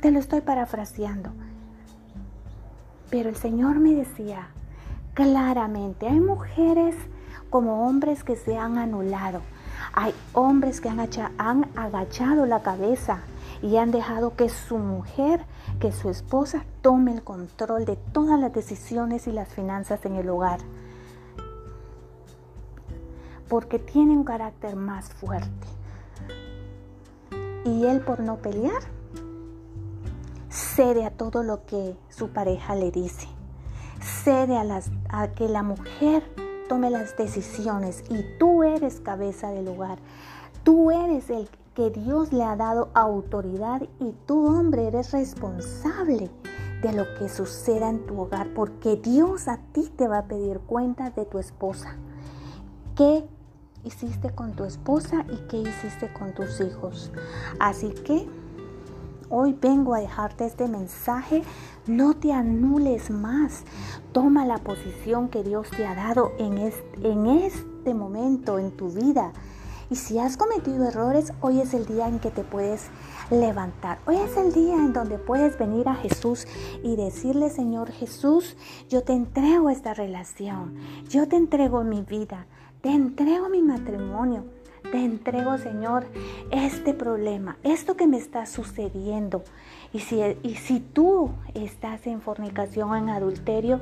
Te 0.00 0.10
lo 0.10 0.18
estoy 0.18 0.40
parafraseando. 0.40 1.30
Pero 3.10 3.28
el 3.28 3.36
Señor 3.36 3.78
me 3.78 3.94
decía 3.94 4.48
claramente, 5.14 6.08
hay 6.08 6.18
mujeres 6.18 6.96
como 7.48 7.86
hombres 7.86 8.24
que 8.24 8.34
se 8.34 8.58
han 8.58 8.76
anulado. 8.76 9.40
Hay 9.92 10.14
hombres 10.32 10.80
que 10.80 10.88
han, 10.88 11.70
agachado 11.76 12.46
la 12.46 12.62
cabeza 12.62 13.20
y 13.62 13.76
han 13.76 13.90
dejado 13.90 14.36
que 14.36 14.48
su 14.48 14.78
mujer, 14.78 15.44
que 15.80 15.92
su 15.92 16.10
esposa 16.10 16.64
tome 16.82 17.12
el 17.12 17.22
control 17.22 17.84
de 17.84 17.96
todas 17.96 18.38
las 18.38 18.52
decisiones 18.52 19.26
y 19.26 19.32
las 19.32 19.48
finanzas 19.48 20.04
en 20.04 20.16
el 20.16 20.28
hogar. 20.28 20.60
Porque 23.48 23.78
tiene 23.78 24.12
un 24.12 24.24
carácter 24.24 24.76
más 24.76 25.08
fuerte. 25.10 25.66
Y 27.64 27.86
él 27.86 28.00
por 28.00 28.20
no 28.20 28.36
pelear, 28.36 28.82
cede 30.50 31.04
a 31.04 31.10
todo 31.10 31.42
lo 31.42 31.64
que 31.64 31.96
su 32.10 32.28
pareja 32.30 32.74
le 32.74 32.90
dice. 32.90 33.28
Cede 34.00 34.56
a, 34.56 34.64
las, 34.64 34.90
a 35.08 35.28
que 35.28 35.48
la 35.48 35.62
mujer 35.62 36.22
tome 36.68 36.90
las 36.90 37.16
decisiones 37.16 38.04
y 38.10 38.24
tú 38.38 38.62
eres 38.62 39.00
cabeza 39.00 39.50
del 39.50 39.68
hogar. 39.68 39.98
Tú 40.64 40.90
eres 40.90 41.30
el 41.30 41.48
que 41.74 41.90
Dios 41.90 42.32
le 42.32 42.42
ha 42.42 42.56
dado 42.56 42.90
autoridad 42.94 43.82
y 44.00 44.12
tú 44.26 44.46
hombre 44.46 44.88
eres 44.88 45.12
responsable 45.12 46.30
de 46.82 46.92
lo 46.92 47.04
que 47.18 47.28
suceda 47.28 47.88
en 47.88 48.06
tu 48.06 48.20
hogar 48.20 48.48
porque 48.54 48.96
Dios 48.96 49.48
a 49.48 49.58
ti 49.72 49.90
te 49.96 50.08
va 50.08 50.18
a 50.18 50.26
pedir 50.26 50.60
cuenta 50.60 51.10
de 51.10 51.24
tu 51.24 51.38
esposa. 51.38 51.96
¿Qué 52.96 53.24
hiciste 53.84 54.30
con 54.30 54.52
tu 54.52 54.64
esposa 54.64 55.24
y 55.30 55.36
qué 55.48 55.58
hiciste 55.58 56.12
con 56.12 56.32
tus 56.34 56.60
hijos? 56.60 57.12
Así 57.60 57.90
que 57.90 58.26
hoy 59.28 59.56
vengo 59.60 59.94
a 59.94 60.00
dejarte 60.00 60.46
este 60.46 60.68
mensaje. 60.68 61.42
No 61.86 62.14
te 62.14 62.32
anules 62.32 63.10
más. 63.10 63.64
Toma 64.12 64.44
la 64.44 64.58
posición 64.58 65.28
que 65.28 65.42
Dios 65.42 65.68
te 65.70 65.86
ha 65.86 65.94
dado 65.94 66.32
en 66.38 66.58
este, 66.58 67.10
en 67.10 67.26
este 67.26 67.94
momento 67.94 68.58
en 68.58 68.70
tu 68.72 68.90
vida. 68.90 69.32
Y 69.88 69.94
si 69.94 70.18
has 70.18 70.36
cometido 70.36 70.88
errores, 70.88 71.32
hoy 71.40 71.60
es 71.60 71.72
el 71.72 71.86
día 71.86 72.08
en 72.08 72.18
que 72.18 72.30
te 72.30 72.42
puedes 72.42 72.88
levantar. 73.30 73.98
Hoy 74.06 74.16
es 74.16 74.36
el 74.36 74.52
día 74.52 74.74
en 74.74 74.92
donde 74.92 75.18
puedes 75.18 75.56
venir 75.58 75.88
a 75.88 75.94
Jesús 75.94 76.46
y 76.82 76.96
decirle, 76.96 77.50
Señor 77.50 77.92
Jesús, 77.92 78.56
yo 78.88 79.02
te 79.04 79.12
entrego 79.12 79.70
esta 79.70 79.94
relación, 79.94 80.74
yo 81.08 81.28
te 81.28 81.36
entrego 81.36 81.84
mi 81.84 82.02
vida, 82.02 82.46
te 82.80 82.90
entrego 82.90 83.48
mi 83.48 83.62
matrimonio. 83.62 84.55
Te 84.92 85.04
entrego, 85.04 85.58
Señor, 85.58 86.06
este 86.50 86.94
problema, 86.94 87.56
esto 87.64 87.96
que 87.96 88.06
me 88.06 88.18
está 88.18 88.46
sucediendo. 88.46 89.42
Y 89.92 90.00
si, 90.00 90.20
y 90.42 90.54
si 90.54 90.80
tú 90.80 91.30
estás 91.54 92.06
en 92.06 92.20
fornicación 92.20 92.96
en 92.96 93.08
adulterio, 93.10 93.80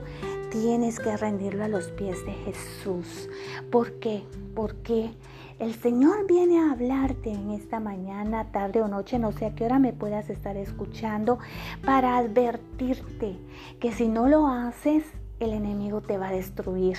tienes 0.51 0.99
que 1.01 1.17
rendirlo 1.17 1.65
a 1.65 1.69
los 1.69 1.89
pies 1.89 2.25
de 2.25 2.33
Jesús. 2.33 3.29
¿Por 3.71 3.99
qué? 3.99 4.23
Porque 4.55 5.11
el 5.59 5.75
Señor 5.75 6.27
viene 6.27 6.59
a 6.59 6.73
hablarte 6.73 7.31
en 7.31 7.51
esta 7.51 7.81
mañana, 7.81 8.51
tarde 8.51 8.81
o 8.81 8.89
noche, 8.89 9.19
no 9.19 9.33
sé 9.33 9.47
a 9.47 9.55
qué 9.55 9.65
hora 9.65 9.79
me 9.79 9.93
puedas 9.93 10.31
estar 10.31 10.57
escuchando, 10.57 11.39
para 11.85 12.17
advertirte 12.17 13.37
que 13.79 13.93
si 13.93 14.09
no 14.09 14.27
lo 14.27 14.47
haces, 14.47 15.05
el 15.39 15.53
enemigo 15.53 16.01
te 16.01 16.19
va 16.19 16.29
a 16.29 16.33
destruir. 16.33 16.97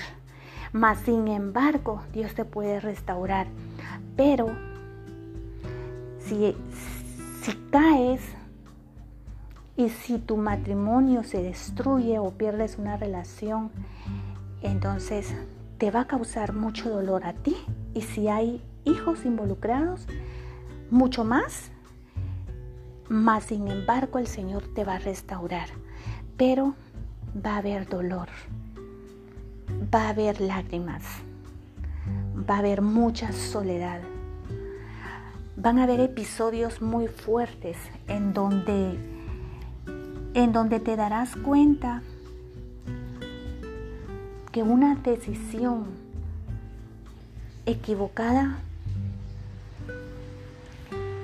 Mas 0.72 0.98
sin 1.00 1.28
embargo, 1.28 2.02
Dios 2.12 2.34
te 2.34 2.44
puede 2.44 2.80
restaurar. 2.80 3.46
Pero 4.16 4.48
si, 6.20 6.56
si 7.42 7.52
caes 7.70 8.20
y 9.76 9.90
si 9.90 10.18
tu 10.18 10.36
matrimonio 10.36 11.22
se 11.22 11.42
destruye 11.42 12.18
o 12.18 12.30
pierdes 12.30 12.78
una 12.78 12.96
relación, 12.96 13.70
entonces 14.62 15.34
te 15.78 15.90
va 15.90 16.00
a 16.00 16.06
causar 16.06 16.52
mucho 16.54 16.88
dolor 16.90 17.26
a 17.26 17.34
ti 17.34 17.56
y 17.94 18.02
si 18.02 18.28
hay 18.28 18.62
hijos 18.84 19.24
involucrados, 19.24 20.06
mucho 20.90 21.24
más. 21.24 21.70
Mas 23.08 23.44
sin 23.44 23.68
embargo 23.68 24.18
el 24.18 24.26
Señor 24.26 24.64
te 24.74 24.84
va 24.84 24.94
a 24.94 24.98
restaurar, 24.98 25.68
pero 26.36 26.74
va 27.44 27.54
a 27.54 27.58
haber 27.58 27.88
dolor, 27.88 28.28
va 29.94 30.06
a 30.06 30.08
haber 30.10 30.40
lágrimas, 30.40 31.02
va 32.48 32.56
a 32.56 32.58
haber 32.58 32.82
mucha 32.82 33.32
soledad. 33.32 34.00
Van 35.56 35.78
a 35.78 35.84
haber 35.84 36.00
episodios 36.00 36.82
muy 36.82 37.08
fuertes 37.08 37.78
en 38.08 38.34
donde 38.34 38.98
en 40.34 40.52
donde 40.52 40.80
te 40.80 40.96
darás 40.96 41.34
cuenta 41.34 42.02
que 44.52 44.62
una 44.62 44.94
decisión 44.96 45.86
equivocada 47.64 48.58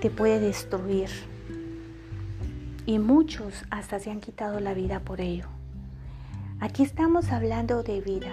te 0.00 0.08
puede 0.10 0.40
destruir. 0.40 1.10
Y 2.86 2.98
muchos 2.98 3.64
hasta 3.70 4.00
se 4.00 4.10
han 4.10 4.20
quitado 4.20 4.60
la 4.60 4.74
vida 4.74 5.00
por 5.00 5.20
ello. 5.20 5.46
Aquí 6.58 6.82
estamos 6.82 7.30
hablando 7.32 7.82
de 7.82 8.00
vida, 8.00 8.32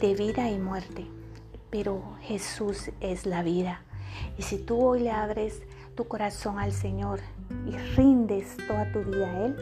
de 0.00 0.14
vida 0.14 0.50
y 0.50 0.58
muerte, 0.58 1.06
pero 1.68 2.02
Jesús 2.22 2.90
es 3.00 3.26
la 3.26 3.42
vida. 3.42 3.82
Y 4.38 4.42
si 4.42 4.56
tú 4.56 4.82
hoy 4.82 5.00
le 5.00 5.10
abres 5.10 5.62
tu 5.94 6.08
corazón 6.08 6.58
al 6.58 6.72
Señor 6.72 7.20
y 7.66 7.76
rindes 7.96 8.56
toda 8.66 8.90
tu 8.92 9.00
vida 9.00 9.30
a 9.30 9.44
Él, 9.44 9.56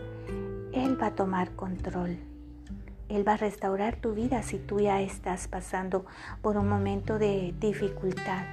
Él 0.73 1.03
va 1.03 1.09
a 1.09 1.15
tomar 1.17 1.51
control. 1.57 2.19
Él 3.09 3.27
va 3.27 3.33
a 3.33 3.37
restaurar 3.37 3.97
tu 3.97 4.15
vida 4.15 4.45
si 4.45 4.59
tú 4.59 4.79
ya 4.79 5.01
estás 5.01 5.49
pasando 5.49 6.07
por 6.41 6.57
un 6.57 6.69
momento 6.69 7.19
de 7.19 7.53
dificultad. 7.59 8.45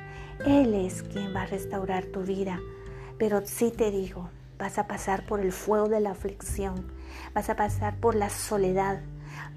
Él 0.45 0.74
es 0.74 1.04
quien 1.04 1.36
va 1.36 1.43
a 1.43 1.48
restaurar 1.48 2.06
tu 2.06 2.21
vida. 2.21 2.60
Pero 3.19 3.45
sí 3.45 3.69
te 3.69 3.91
digo, 3.91 4.30
vas 4.58 4.80
a 4.80 4.88
pasar 4.88 5.28
por 5.28 5.39
el 5.39 5.52
fuego 5.52 5.88
de 5.88 6.00
la 6.00 6.12
aflicción, 6.12 6.91
vas 7.34 7.50
a 7.50 7.56
pasar 7.56 7.98
por 7.98 8.15
la 8.15 8.30
soledad, 8.30 9.02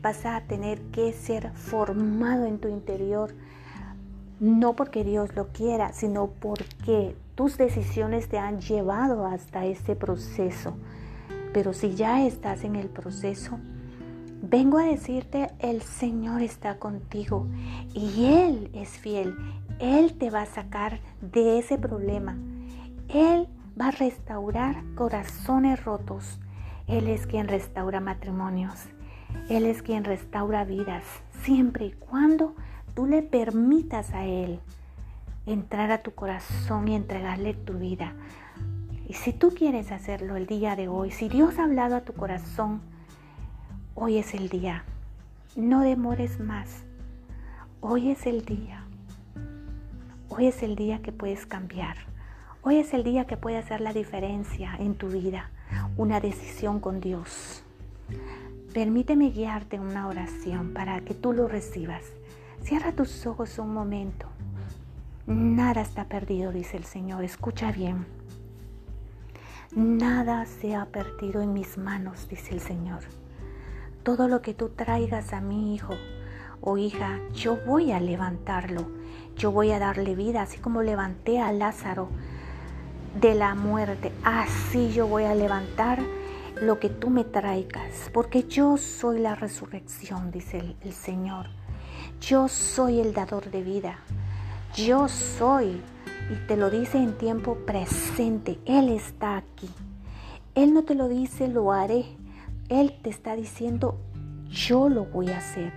vas 0.03 0.25
a 0.27 0.41
tener 0.43 0.81
que 0.93 1.13
ser 1.13 1.51
formado 1.53 2.45
en 2.47 2.59
tu 2.59 2.69
interior, 2.69 3.35
no 4.41 4.75
porque 4.75 5.05
Dios 5.05 5.35
lo 5.35 5.49
quiera, 5.49 5.93
sino 5.93 6.29
porque 6.29 7.17
tus 7.35 7.57
decisiones 7.59 8.29
te 8.29 8.39
han 8.39 8.61
llevado 8.61 9.27
hasta 9.27 9.65
este 9.67 9.97
proceso. 9.97 10.77
Pero 11.53 11.73
si 11.73 11.95
ya 11.95 12.25
estás 12.25 12.65
en 12.65 12.77
el 12.77 12.89
proceso, 12.89 13.59
Vengo 14.41 14.79
a 14.79 14.85
decirte, 14.85 15.49
el 15.59 15.83
Señor 15.83 16.43
está 16.43 16.79
contigo 16.79 17.49
y 17.93 18.27
Él 18.27 18.71
es 18.73 18.91
fiel. 18.91 19.35
Él 19.81 20.17
te 20.17 20.31
va 20.31 20.43
a 20.43 20.47
sacar 20.47 21.01
de 21.21 21.59
ese 21.59 21.77
problema. 21.77 22.37
Él 23.09 23.49
va 23.79 23.89
a 23.89 23.91
restaurar 23.91 24.85
corazones 24.95 25.85
rotos. 25.85 26.39
Él 26.87 27.09
es 27.09 27.27
quien 27.27 27.49
restaura 27.49 28.01
matrimonios. 28.01 28.87
Él 29.49 29.65
es 29.67 29.83
quien 29.83 30.05
restaura 30.05 30.65
vidas, 30.65 31.05
siempre 31.43 31.87
y 31.87 31.93
cuando 31.93 32.55
tú 32.95 33.07
le 33.07 33.23
permitas 33.23 34.13
a 34.13 34.25
Él 34.25 34.61
entrar 35.47 35.91
a 35.91 36.03
tu 36.03 36.15
corazón 36.15 36.89
y 36.89 36.95
entregarle 36.95 37.55
tu 37.55 37.75
vida. 37.75 38.13
Y 39.09 39.15
si 39.15 39.33
tú 39.33 39.55
quieres 39.55 39.93
hacerlo 39.93 40.37
el 40.37 40.47
día 40.47 40.77
de 40.77 40.89
hoy, 40.89 41.11
si 41.11 41.29
Dios 41.29 41.59
ha 41.59 41.65
hablado 41.65 41.97
a 41.97 42.03
tu 42.03 42.13
corazón, 42.13 42.83
Hoy 44.01 44.19
es 44.19 44.33
el 44.33 44.49
día. 44.49 44.85
No 45.57 45.81
demores 45.81 46.39
más. 46.39 46.85
Hoy 47.81 48.13
es 48.13 48.27
el 48.29 48.45
día. 48.45 48.85
Hoy 50.29 50.47
es 50.47 50.63
el 50.63 50.77
día 50.77 51.03
que 51.03 51.11
puedes 51.11 51.47
cambiar. 51.47 51.97
Hoy 52.63 52.77
es 52.77 52.95
el 52.95 53.03
día 53.03 53.27
que 53.27 53.37
puede 53.37 53.57
hacer 53.59 53.81
la 53.81 53.93
diferencia 53.93 54.77
en 54.79 54.95
tu 54.95 55.09
vida. 55.09 55.51
Una 55.97 56.21
decisión 56.21 56.79
con 56.79 57.01
Dios. 57.01 57.65
Permíteme 58.73 59.31
guiarte 59.31 59.77
en 59.77 59.83
una 59.83 60.07
oración 60.09 60.75
para 60.75 61.01
que 61.01 61.15
tú 61.15 61.33
lo 61.33 61.49
recibas. 61.49 62.03
Cierra 62.63 62.93
tus 62.93 63.27
ojos 63.27 63.59
un 63.59 63.73
momento. 63.73 64.27
Nada 65.27 65.81
está 65.81 66.05
perdido, 66.05 66.53
dice 66.53 66.77
el 66.77 66.85
Señor. 66.85 67.25
Escucha 67.25 67.73
bien. 67.73 68.07
Nada 69.75 70.45
se 70.45 70.75
ha 70.75 70.85
perdido 70.87 71.41
en 71.41 71.55
mis 71.55 71.79
manos, 71.79 72.29
dice 72.29 72.53
el 72.53 72.61
Señor. 72.61 73.01
Todo 74.03 74.29
lo 74.29 74.43
que 74.43 74.53
tú 74.53 74.69
traigas 74.69 75.33
a 75.33 75.41
mi 75.41 75.75
hijo 75.75 75.95
o 76.61 76.77
hija, 76.77 77.21
yo 77.33 77.59
voy 77.67 77.93
a 77.93 78.01
levantarlo. 78.01 78.87
Yo 79.37 79.51
voy 79.51 79.71
a 79.71 79.79
darle 79.79 80.15
vida, 80.15 80.43
así 80.43 80.59
como 80.59 80.83
levanté 80.83 81.41
a 81.41 81.53
Lázaro 81.53 82.11
de 83.19 83.35
la 83.35 83.55
muerte. 83.55 84.13
Así 84.25 84.91
yo 84.93 85.07
voy 85.07 85.25
a 85.25 85.35
levantar 85.35 86.01
lo 86.63 86.81
que 86.81 86.89
tú 86.89 87.11
me 87.11 87.25
traigas, 87.25 88.11
porque 88.13 88.45
yo 88.45 88.77
soy 88.77 89.21
la 89.21 89.35
resurrección, 89.35 90.31
dice 90.31 90.77
el, 90.81 90.93
Señor. 90.93 91.47
Yo 92.21 92.49
soy 92.49 93.01
el 93.01 93.15
dador 93.15 93.51
de 93.51 93.63
vida. 93.63 93.99
Yo 94.75 95.09
soy 95.09 95.81
y 96.31 96.47
te 96.47 96.57
lo 96.57 96.71
dice 96.71 96.99
en 96.99 97.17
tiempo 97.17 97.57
presente. 97.67 98.59
Él 98.67 98.89
está 98.89 99.37
aquí. 99.37 99.71
Él 100.55 100.75
no 100.75 100.83
te 100.83 100.95
lo 100.95 101.09
dice, 101.09 101.49
lo 101.49 101.73
haré. 101.73 102.07
Él 102.69 102.99
te 103.03 103.11
está 103.11 103.37
diciendo, 103.37 103.99
yo 104.49 104.89
lo 104.89 105.05
voy 105.05 105.29
a 105.29 105.39
hacer. 105.39 105.73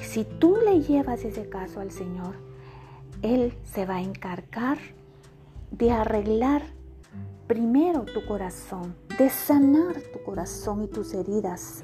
Y 0.00 0.04
si 0.04 0.24
tú 0.24 0.56
le 0.64 0.80
llevas 0.80 1.24
ese 1.24 1.48
caso 1.48 1.80
al 1.80 1.92
Señor, 1.92 2.34
Él 3.22 3.56
se 3.62 3.86
va 3.86 3.96
a 3.96 4.02
encargar 4.02 4.78
de 5.70 5.92
arreglar 5.92 6.62
primero 7.46 8.02
tu 8.02 8.24
corazón, 8.26 8.94
de 9.18 9.30
sanar 9.30 10.00
tu 10.12 10.22
corazón 10.22 10.82
y 10.82 10.88
tus 10.88 11.14
heridas. 11.14 11.82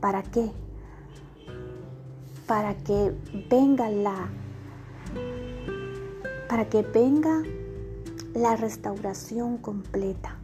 ¿Para 0.00 0.22
qué? 0.22 0.50
Para 2.46 2.76
que 2.76 3.12
venga 3.50 3.88
la 3.90 4.28
para 6.48 6.68
que 6.68 6.82
venga 6.82 7.42
la 8.34 8.54
restauración 8.56 9.58
completa. 9.58 10.36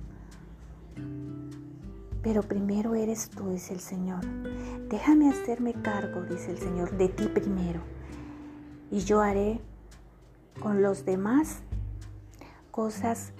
Pero 2.22 2.42
primero 2.42 2.94
eres 2.94 3.30
tú, 3.30 3.50
dice 3.50 3.74
el 3.74 3.80
Señor. 3.80 4.24
Déjame 4.88 5.28
hacerme 5.28 5.74
cargo, 5.74 6.22
dice 6.22 6.52
el 6.52 6.58
Señor, 6.58 6.96
de 6.96 7.08
ti 7.08 7.26
primero. 7.28 7.80
Y 8.90 9.00
yo 9.00 9.20
haré 9.20 9.60
con 10.60 10.82
los 10.82 11.04
demás 11.04 11.58
cosas 12.70 13.32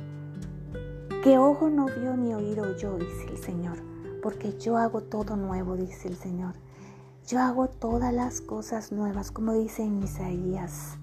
que 1.22 1.38
ojo 1.38 1.70
no 1.70 1.87
vio 1.87 2.16
ni 2.16 2.35
oído 2.35 2.76
yo, 2.76 2.98
dice 2.98 3.26
el 3.30 3.38
Señor. 3.38 3.78
Porque 4.22 4.58
yo 4.58 4.76
hago 4.76 5.00
todo 5.02 5.37
nuevo, 5.37 5.76
dice 5.76 6.08
el 6.08 6.16
Señor. 6.16 6.54
Yo 7.26 7.40
hago 7.40 7.68
todas 7.68 8.12
las 8.12 8.40
cosas 8.40 8.92
nuevas, 8.92 9.30
como 9.30 9.52
dice 9.52 9.82
en 9.82 10.02
Isaías 10.02 10.98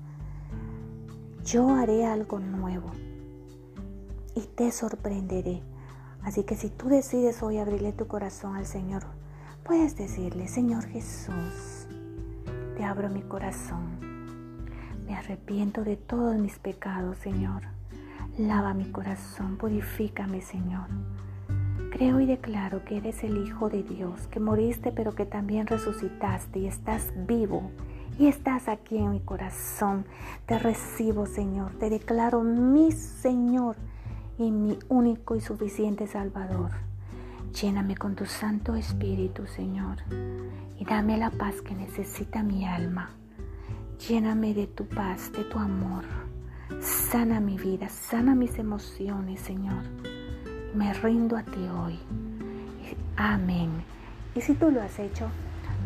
yo 1.52 1.74
haré 1.74 2.06
algo 2.06 2.40
nuevo 2.40 2.92
y 4.36 4.42
te 4.42 4.72
sorprenderé. 4.72 5.64
Así 6.22 6.44
que 6.44 6.56
si 6.56 6.70
tú 6.70 6.90
decides 6.90 7.42
hoy 7.42 7.58
abrirle 7.58 7.92
tu 7.92 8.08
corazón 8.08 8.56
al 8.56 8.68
Señor, 8.68 9.04
puedes 9.64 9.96
decirle, 9.98 10.48
Señor 10.48 10.86
Jesús, 10.86 11.88
te 12.78 12.84
abro 12.84 13.10
mi 13.10 13.22
corazón. 13.22 14.00
Me 15.08 15.16
arrepiento 15.16 15.84
de 15.84 15.98
todos 15.98 16.36
mis 16.38 16.60
pecados, 16.60 17.18
Señor. 17.18 17.79
Lava 18.40 18.74
mi 18.74 18.86
corazón, 18.86 19.58
purifícame, 19.58 20.40
Señor. 20.40 20.88
Creo 21.92 22.22
y 22.22 22.26
declaro 22.26 22.86
que 22.86 22.96
eres 22.96 23.22
el 23.26 23.36
Hijo 23.36 23.70
de 23.70 23.84
Dios, 23.84 24.28
que 24.28 24.40
moriste 24.40 24.94
pero 24.94 25.14
que 25.14 25.26
también 25.26 25.68
resucitaste 25.68 26.60
y 26.60 26.68
estás 26.68 27.12
vivo 27.28 27.70
y 28.18 28.28
estás 28.28 28.70
aquí 28.70 28.98
en 28.98 29.12
mi 29.12 29.20
corazón. 29.20 30.06
Te 30.46 30.58
recibo, 30.58 31.26
Señor. 31.26 31.74
Te 31.80 31.90
declaro 31.90 32.42
mi 32.42 32.94
Señor 32.94 33.76
y 34.38 34.52
mi 34.52 34.80
único 34.88 35.36
y 35.36 35.42
suficiente 35.42 36.08
Salvador. 36.08 36.72
Lléname 37.62 37.98
con 37.98 38.16
tu 38.16 38.26
Santo 38.26 38.74
Espíritu, 38.76 39.48
Señor, 39.48 39.98
y 40.78 40.86
dame 40.86 41.18
la 41.18 41.30
paz 41.30 41.62
que 41.62 41.76
necesita 41.76 42.42
mi 42.42 42.66
alma. 42.66 43.10
Lléname 44.08 44.54
de 44.54 44.68
tu 44.68 44.88
paz, 44.88 45.30
de 45.34 45.44
tu 45.44 45.60
amor. 45.60 46.29
Sana 46.82 47.42
mi 47.42 47.58
vida, 47.58 47.90
sana 47.90 48.36
mis 48.36 48.58
emociones, 48.58 49.42
Señor. 49.42 49.84
Me 50.74 50.94
rindo 50.94 51.36
a 51.36 51.44
ti 51.44 51.68
hoy. 51.68 52.00
Amén. 53.18 53.70
Y 54.34 54.40
si 54.40 54.54
tú 54.54 54.72
lo 54.72 54.82
has 54.82 54.98
hecho, 54.98 55.28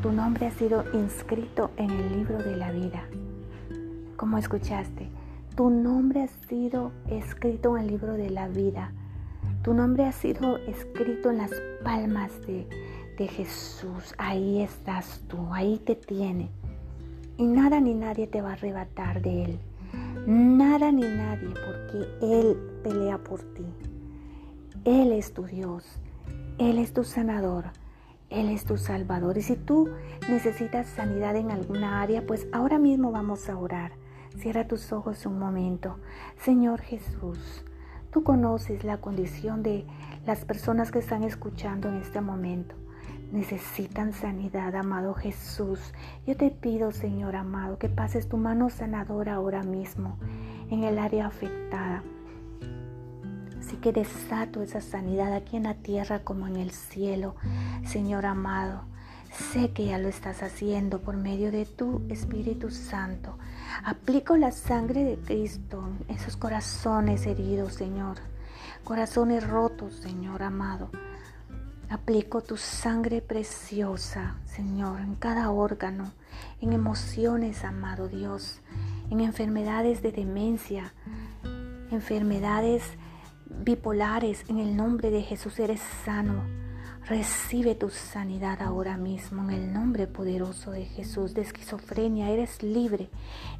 tu 0.03 0.11
nombre 0.11 0.45
ha 0.45 0.51
sido 0.51 0.85
inscrito 0.93 1.71
en 1.77 1.89
el 1.89 2.17
libro 2.17 2.37
de 2.37 2.55
la 2.55 2.71
vida. 2.71 3.05
Como 4.17 4.37
escuchaste, 4.37 5.09
tu 5.55 5.71
nombre 5.71 6.21
ha 6.21 6.27
sido 6.47 6.91
escrito 7.09 7.75
en 7.75 7.85
el 7.85 7.89
libro 7.89 8.13
de 8.13 8.29
la 8.29 8.47
vida. 8.47 8.91
Tu 9.63 9.73
nombre 9.73 10.05
ha 10.05 10.11
sido 10.11 10.57
escrito 10.57 11.31
en 11.31 11.39
las 11.39 11.51
palmas 11.83 12.39
de, 12.45 12.67
de 13.17 13.27
Jesús. 13.27 14.13
Ahí 14.19 14.61
estás 14.61 15.23
tú, 15.27 15.51
ahí 15.53 15.79
te 15.83 15.95
tiene. 15.95 16.51
Y 17.37 17.47
nada 17.47 17.81
ni 17.81 17.95
nadie 17.95 18.27
te 18.27 18.43
va 18.43 18.51
a 18.51 18.53
arrebatar 18.53 19.23
de 19.23 19.45
Él. 19.45 19.59
Nada 20.25 20.89
ni 20.91 21.01
nadie, 21.01 21.49
porque 21.49 22.07
Él 22.21 22.57
pelea 22.81 23.17
por 23.17 23.41
ti. 23.41 23.65
Él 24.85 25.11
es 25.11 25.33
tu 25.33 25.43
Dios. 25.43 25.99
Él 26.57 26.77
es 26.77 26.93
tu 26.93 27.03
sanador. 27.03 27.65
Él 28.29 28.47
es 28.47 28.63
tu 28.63 28.77
Salvador. 28.77 29.37
Y 29.37 29.41
si 29.41 29.57
tú 29.57 29.89
necesitas 30.29 30.87
sanidad 30.87 31.35
en 31.35 31.51
alguna 31.51 32.01
área, 32.01 32.25
pues 32.25 32.47
ahora 32.53 32.79
mismo 32.79 33.11
vamos 33.11 33.49
a 33.49 33.57
orar. 33.57 33.91
Cierra 34.37 34.65
tus 34.65 34.93
ojos 34.93 35.25
un 35.25 35.39
momento. 35.39 35.97
Señor 36.37 36.79
Jesús, 36.79 37.65
tú 38.09 38.23
conoces 38.23 38.85
la 38.85 39.01
condición 39.01 39.61
de 39.61 39.85
las 40.25 40.45
personas 40.45 40.89
que 40.91 40.99
están 40.99 41.23
escuchando 41.23 41.89
en 41.89 41.95
este 41.95 42.21
momento. 42.21 42.75
Necesitan 43.33 44.13
sanidad, 44.13 44.75
amado 44.75 45.15
Jesús. 45.15 45.79
Yo 46.27 46.37
te 46.37 46.51
pido, 46.51 46.91
Señor 46.91 47.35
amado, 47.35 47.79
que 47.79 47.89
pases 47.89 48.29
tu 48.29 48.37
mano 48.37 48.69
sanadora 48.69 49.33
ahora 49.33 49.63
mismo 49.63 50.19
en 50.69 50.83
el 50.83 50.99
área 50.99 51.25
afectada. 51.25 52.03
Así 53.59 53.77
que 53.77 53.91
desato 53.91 54.61
esa 54.61 54.81
sanidad 54.81 55.33
aquí 55.33 55.57
en 55.57 55.63
la 55.63 55.73
tierra 55.73 56.19
como 56.19 56.45
en 56.45 56.57
el 56.57 56.69
cielo, 56.69 57.35
Señor 57.83 58.27
amado. 58.27 58.83
Sé 59.31 59.71
que 59.71 59.87
ya 59.87 59.97
lo 59.97 60.09
estás 60.09 60.43
haciendo 60.43 61.01
por 61.01 61.17
medio 61.17 61.51
de 61.51 61.65
tu 61.65 62.03
Espíritu 62.09 62.69
Santo. 62.69 63.39
Aplico 63.83 64.37
la 64.37 64.51
sangre 64.51 65.03
de 65.03 65.17
Cristo 65.17 65.83
en 66.07 66.17
esos 66.17 66.37
corazones 66.37 67.25
heridos, 67.25 67.73
Señor. 67.73 68.17
Corazones 68.83 69.49
rotos, 69.49 69.95
Señor 69.95 70.43
amado. 70.43 70.91
Aplico 71.93 72.41
tu 72.41 72.57
sangre 72.57 73.21
preciosa, 73.21 74.37
Señor, 74.47 75.01
en 75.01 75.13
cada 75.13 75.51
órgano, 75.51 76.11
en 76.59 76.73
emociones, 76.73 77.63
amado 77.63 78.07
Dios, 78.07 78.61
en 79.11 79.19
enfermedades 79.19 80.01
de 80.01 80.11
demencia, 80.11 80.91
enfermedades 81.91 82.81
bipolares, 83.45 84.43
en 84.49 84.57
el 84.57 84.75
nombre 84.75 85.11
de 85.11 85.21
Jesús 85.21 85.59
eres 85.59 85.81
sano. 86.03 86.41
Recibe 87.05 87.75
tu 87.75 87.91
sanidad 87.91 88.63
ahora 88.63 88.97
mismo 88.97 89.43
en 89.43 89.51
el 89.51 89.71
nombre 89.71 90.07
poderoso 90.07 90.71
de 90.71 90.85
Jesús. 90.85 91.35
De 91.35 91.41
esquizofrenia 91.41 92.31
eres 92.31 92.63
libre, 92.63 93.11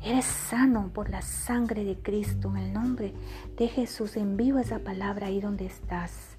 eres 0.04 0.26
sano 0.26 0.90
por 0.92 1.12
la 1.12 1.22
sangre 1.22 1.84
de 1.84 2.00
Cristo. 2.00 2.50
En 2.50 2.58
el 2.58 2.74
nombre 2.74 3.14
de 3.60 3.68
Jesús 3.68 4.18
envío 4.18 4.58
esa 4.58 4.80
palabra 4.80 5.28
ahí 5.28 5.40
donde 5.40 5.68
estás. 5.68 6.33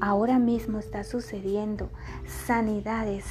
Ahora 0.00 0.38
mismo 0.38 0.78
está 0.78 1.04
sucediendo 1.04 1.90
sanidades 2.46 3.24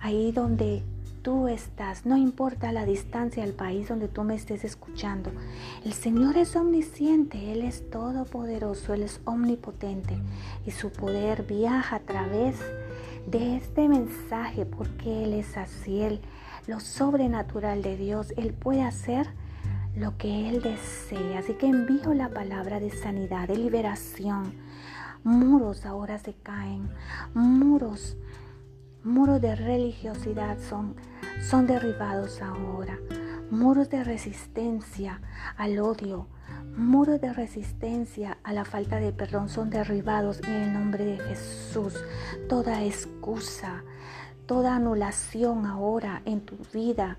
ahí 0.00 0.32
donde 0.32 0.82
tú 1.24 1.48
estás, 1.48 2.04
no 2.04 2.18
importa 2.18 2.70
la 2.70 2.84
distancia 2.84 3.42
al 3.42 3.52
país 3.52 3.88
donde 3.88 4.08
tú 4.08 4.24
me 4.24 4.34
estés 4.34 4.62
escuchando. 4.62 5.30
El 5.82 5.94
Señor 5.94 6.36
es 6.36 6.54
omnisciente, 6.54 7.52
Él 7.52 7.62
es 7.62 7.88
todopoderoso, 7.90 8.92
Él 8.92 9.02
es 9.02 9.20
omnipotente 9.24 10.18
y 10.66 10.70
su 10.70 10.90
poder 10.90 11.44
viaja 11.44 11.96
a 11.96 12.00
través 12.00 12.56
de 13.26 13.56
este 13.56 13.88
mensaje 13.88 14.66
porque 14.66 15.24
Él 15.24 15.32
es 15.32 15.56
así, 15.56 16.02
Él, 16.02 16.20
lo 16.66 16.78
sobrenatural 16.78 17.80
de 17.80 17.96
Dios, 17.96 18.34
Él 18.36 18.52
puede 18.52 18.82
hacer 18.82 19.28
lo 19.96 20.18
que 20.18 20.50
Él 20.50 20.60
desea. 20.60 21.38
Así 21.38 21.54
que 21.54 21.66
envío 21.66 22.12
la 22.12 22.28
palabra 22.28 22.80
de 22.80 22.90
sanidad, 22.90 23.48
de 23.48 23.56
liberación. 23.56 24.52
Muros 25.24 25.86
ahora 25.86 26.18
se 26.18 26.34
caen, 26.34 26.88
muros, 27.34 28.16
muros 29.02 29.40
de 29.40 29.56
religiosidad 29.56 30.58
son 30.58 30.94
son 31.48 31.66
derribados 31.66 32.40
ahora. 32.40 32.98
Muros 33.50 33.90
de 33.90 34.02
resistencia 34.02 35.20
al 35.56 35.78
odio, 35.78 36.26
muros 36.76 37.20
de 37.20 37.32
resistencia 37.32 38.38
a 38.42 38.52
la 38.52 38.64
falta 38.64 38.96
de 38.96 39.12
perdón 39.12 39.48
son 39.48 39.70
derribados 39.70 40.40
en 40.44 40.52
el 40.52 40.72
nombre 40.72 41.04
de 41.04 41.18
Jesús. 41.18 41.94
Toda 42.48 42.82
excusa, 42.82 43.84
toda 44.46 44.76
anulación 44.76 45.66
ahora 45.66 46.22
en 46.24 46.40
tu 46.40 46.56
vida, 46.72 47.18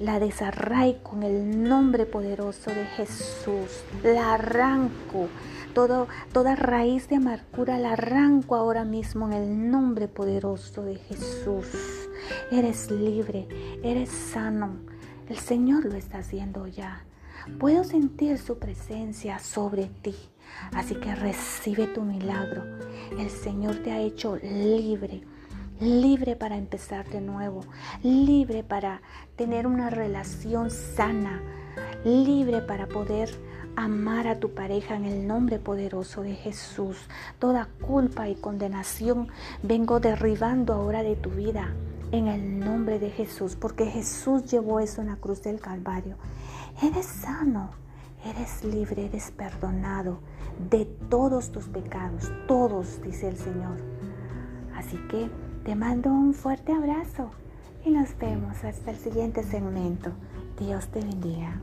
la 0.00 0.18
desarraigo 0.18 1.02
con 1.02 1.22
el 1.22 1.62
nombre 1.62 2.06
poderoso 2.06 2.70
de 2.70 2.84
Jesús. 2.96 3.84
La 4.02 4.34
arranco. 4.34 5.28
Toda 5.74 6.54
raíz 6.54 7.08
de 7.08 7.16
amargura 7.16 7.78
la 7.78 7.92
arranco 7.92 8.56
ahora 8.56 8.84
mismo 8.84 9.26
en 9.28 9.32
el 9.32 9.70
nombre 9.70 10.06
poderoso 10.06 10.82
de 10.82 10.96
Jesús. 10.96 11.66
Eres 12.50 12.90
libre, 12.90 13.48
eres 13.82 14.10
sano. 14.10 14.76
El 15.28 15.38
Señor 15.38 15.86
lo 15.86 15.94
está 15.94 16.18
haciendo 16.18 16.66
ya. 16.66 17.04
Puedo 17.58 17.84
sentir 17.84 18.38
su 18.38 18.58
presencia 18.58 19.38
sobre 19.38 19.86
ti. 20.02 20.14
Así 20.74 20.94
que 20.94 21.14
recibe 21.14 21.86
tu 21.86 22.02
milagro. 22.02 22.62
El 23.18 23.30
Señor 23.30 23.76
te 23.76 23.92
ha 23.92 24.00
hecho 24.00 24.36
libre 24.36 25.22
libre 25.80 26.36
para 26.36 26.56
empezar 26.56 27.08
de 27.08 27.20
nuevo, 27.20 27.64
libre 28.04 28.62
para 28.62 29.02
tener 29.34 29.66
una 29.66 29.90
relación 29.90 30.70
sana, 30.70 31.42
libre 32.04 32.62
para 32.62 32.86
poder 32.86 33.30
amar 33.76 34.26
a 34.26 34.38
tu 34.38 34.50
pareja 34.50 34.96
en 34.96 35.04
el 35.04 35.26
nombre 35.26 35.58
poderoso 35.58 36.22
de 36.22 36.34
Jesús. 36.34 36.96
Toda 37.38 37.68
culpa 37.80 38.28
y 38.28 38.34
condenación 38.34 39.28
vengo 39.62 40.00
derribando 40.00 40.74
ahora 40.74 41.02
de 41.02 41.16
tu 41.16 41.30
vida 41.30 41.72
en 42.12 42.28
el 42.28 42.60
nombre 42.60 42.98
de 42.98 43.10
Jesús, 43.10 43.56
porque 43.56 43.86
Jesús 43.86 44.44
llevó 44.50 44.80
eso 44.80 45.00
en 45.00 45.08
la 45.08 45.16
cruz 45.16 45.42
del 45.42 45.60
Calvario. 45.60 46.16
Eres 46.82 47.06
sano, 47.06 47.70
eres 48.24 48.62
libre, 48.64 49.06
eres 49.06 49.30
perdonado 49.30 50.20
de 50.70 50.84
todos 50.84 51.50
tus 51.50 51.64
pecados, 51.64 52.30
todos, 52.46 53.00
dice 53.02 53.28
el 53.28 53.38
Señor. 53.38 53.78
Así 54.76 54.98
que 55.10 55.30
te 55.64 55.74
mando 55.74 56.10
un 56.10 56.34
fuerte 56.34 56.72
abrazo 56.72 57.30
y 57.84 57.90
nos 57.90 58.16
vemos 58.18 58.62
hasta 58.64 58.90
el 58.90 58.98
siguiente 58.98 59.42
segmento. 59.42 60.10
Dios 60.58 60.88
te 60.88 61.00
bendiga. 61.00 61.62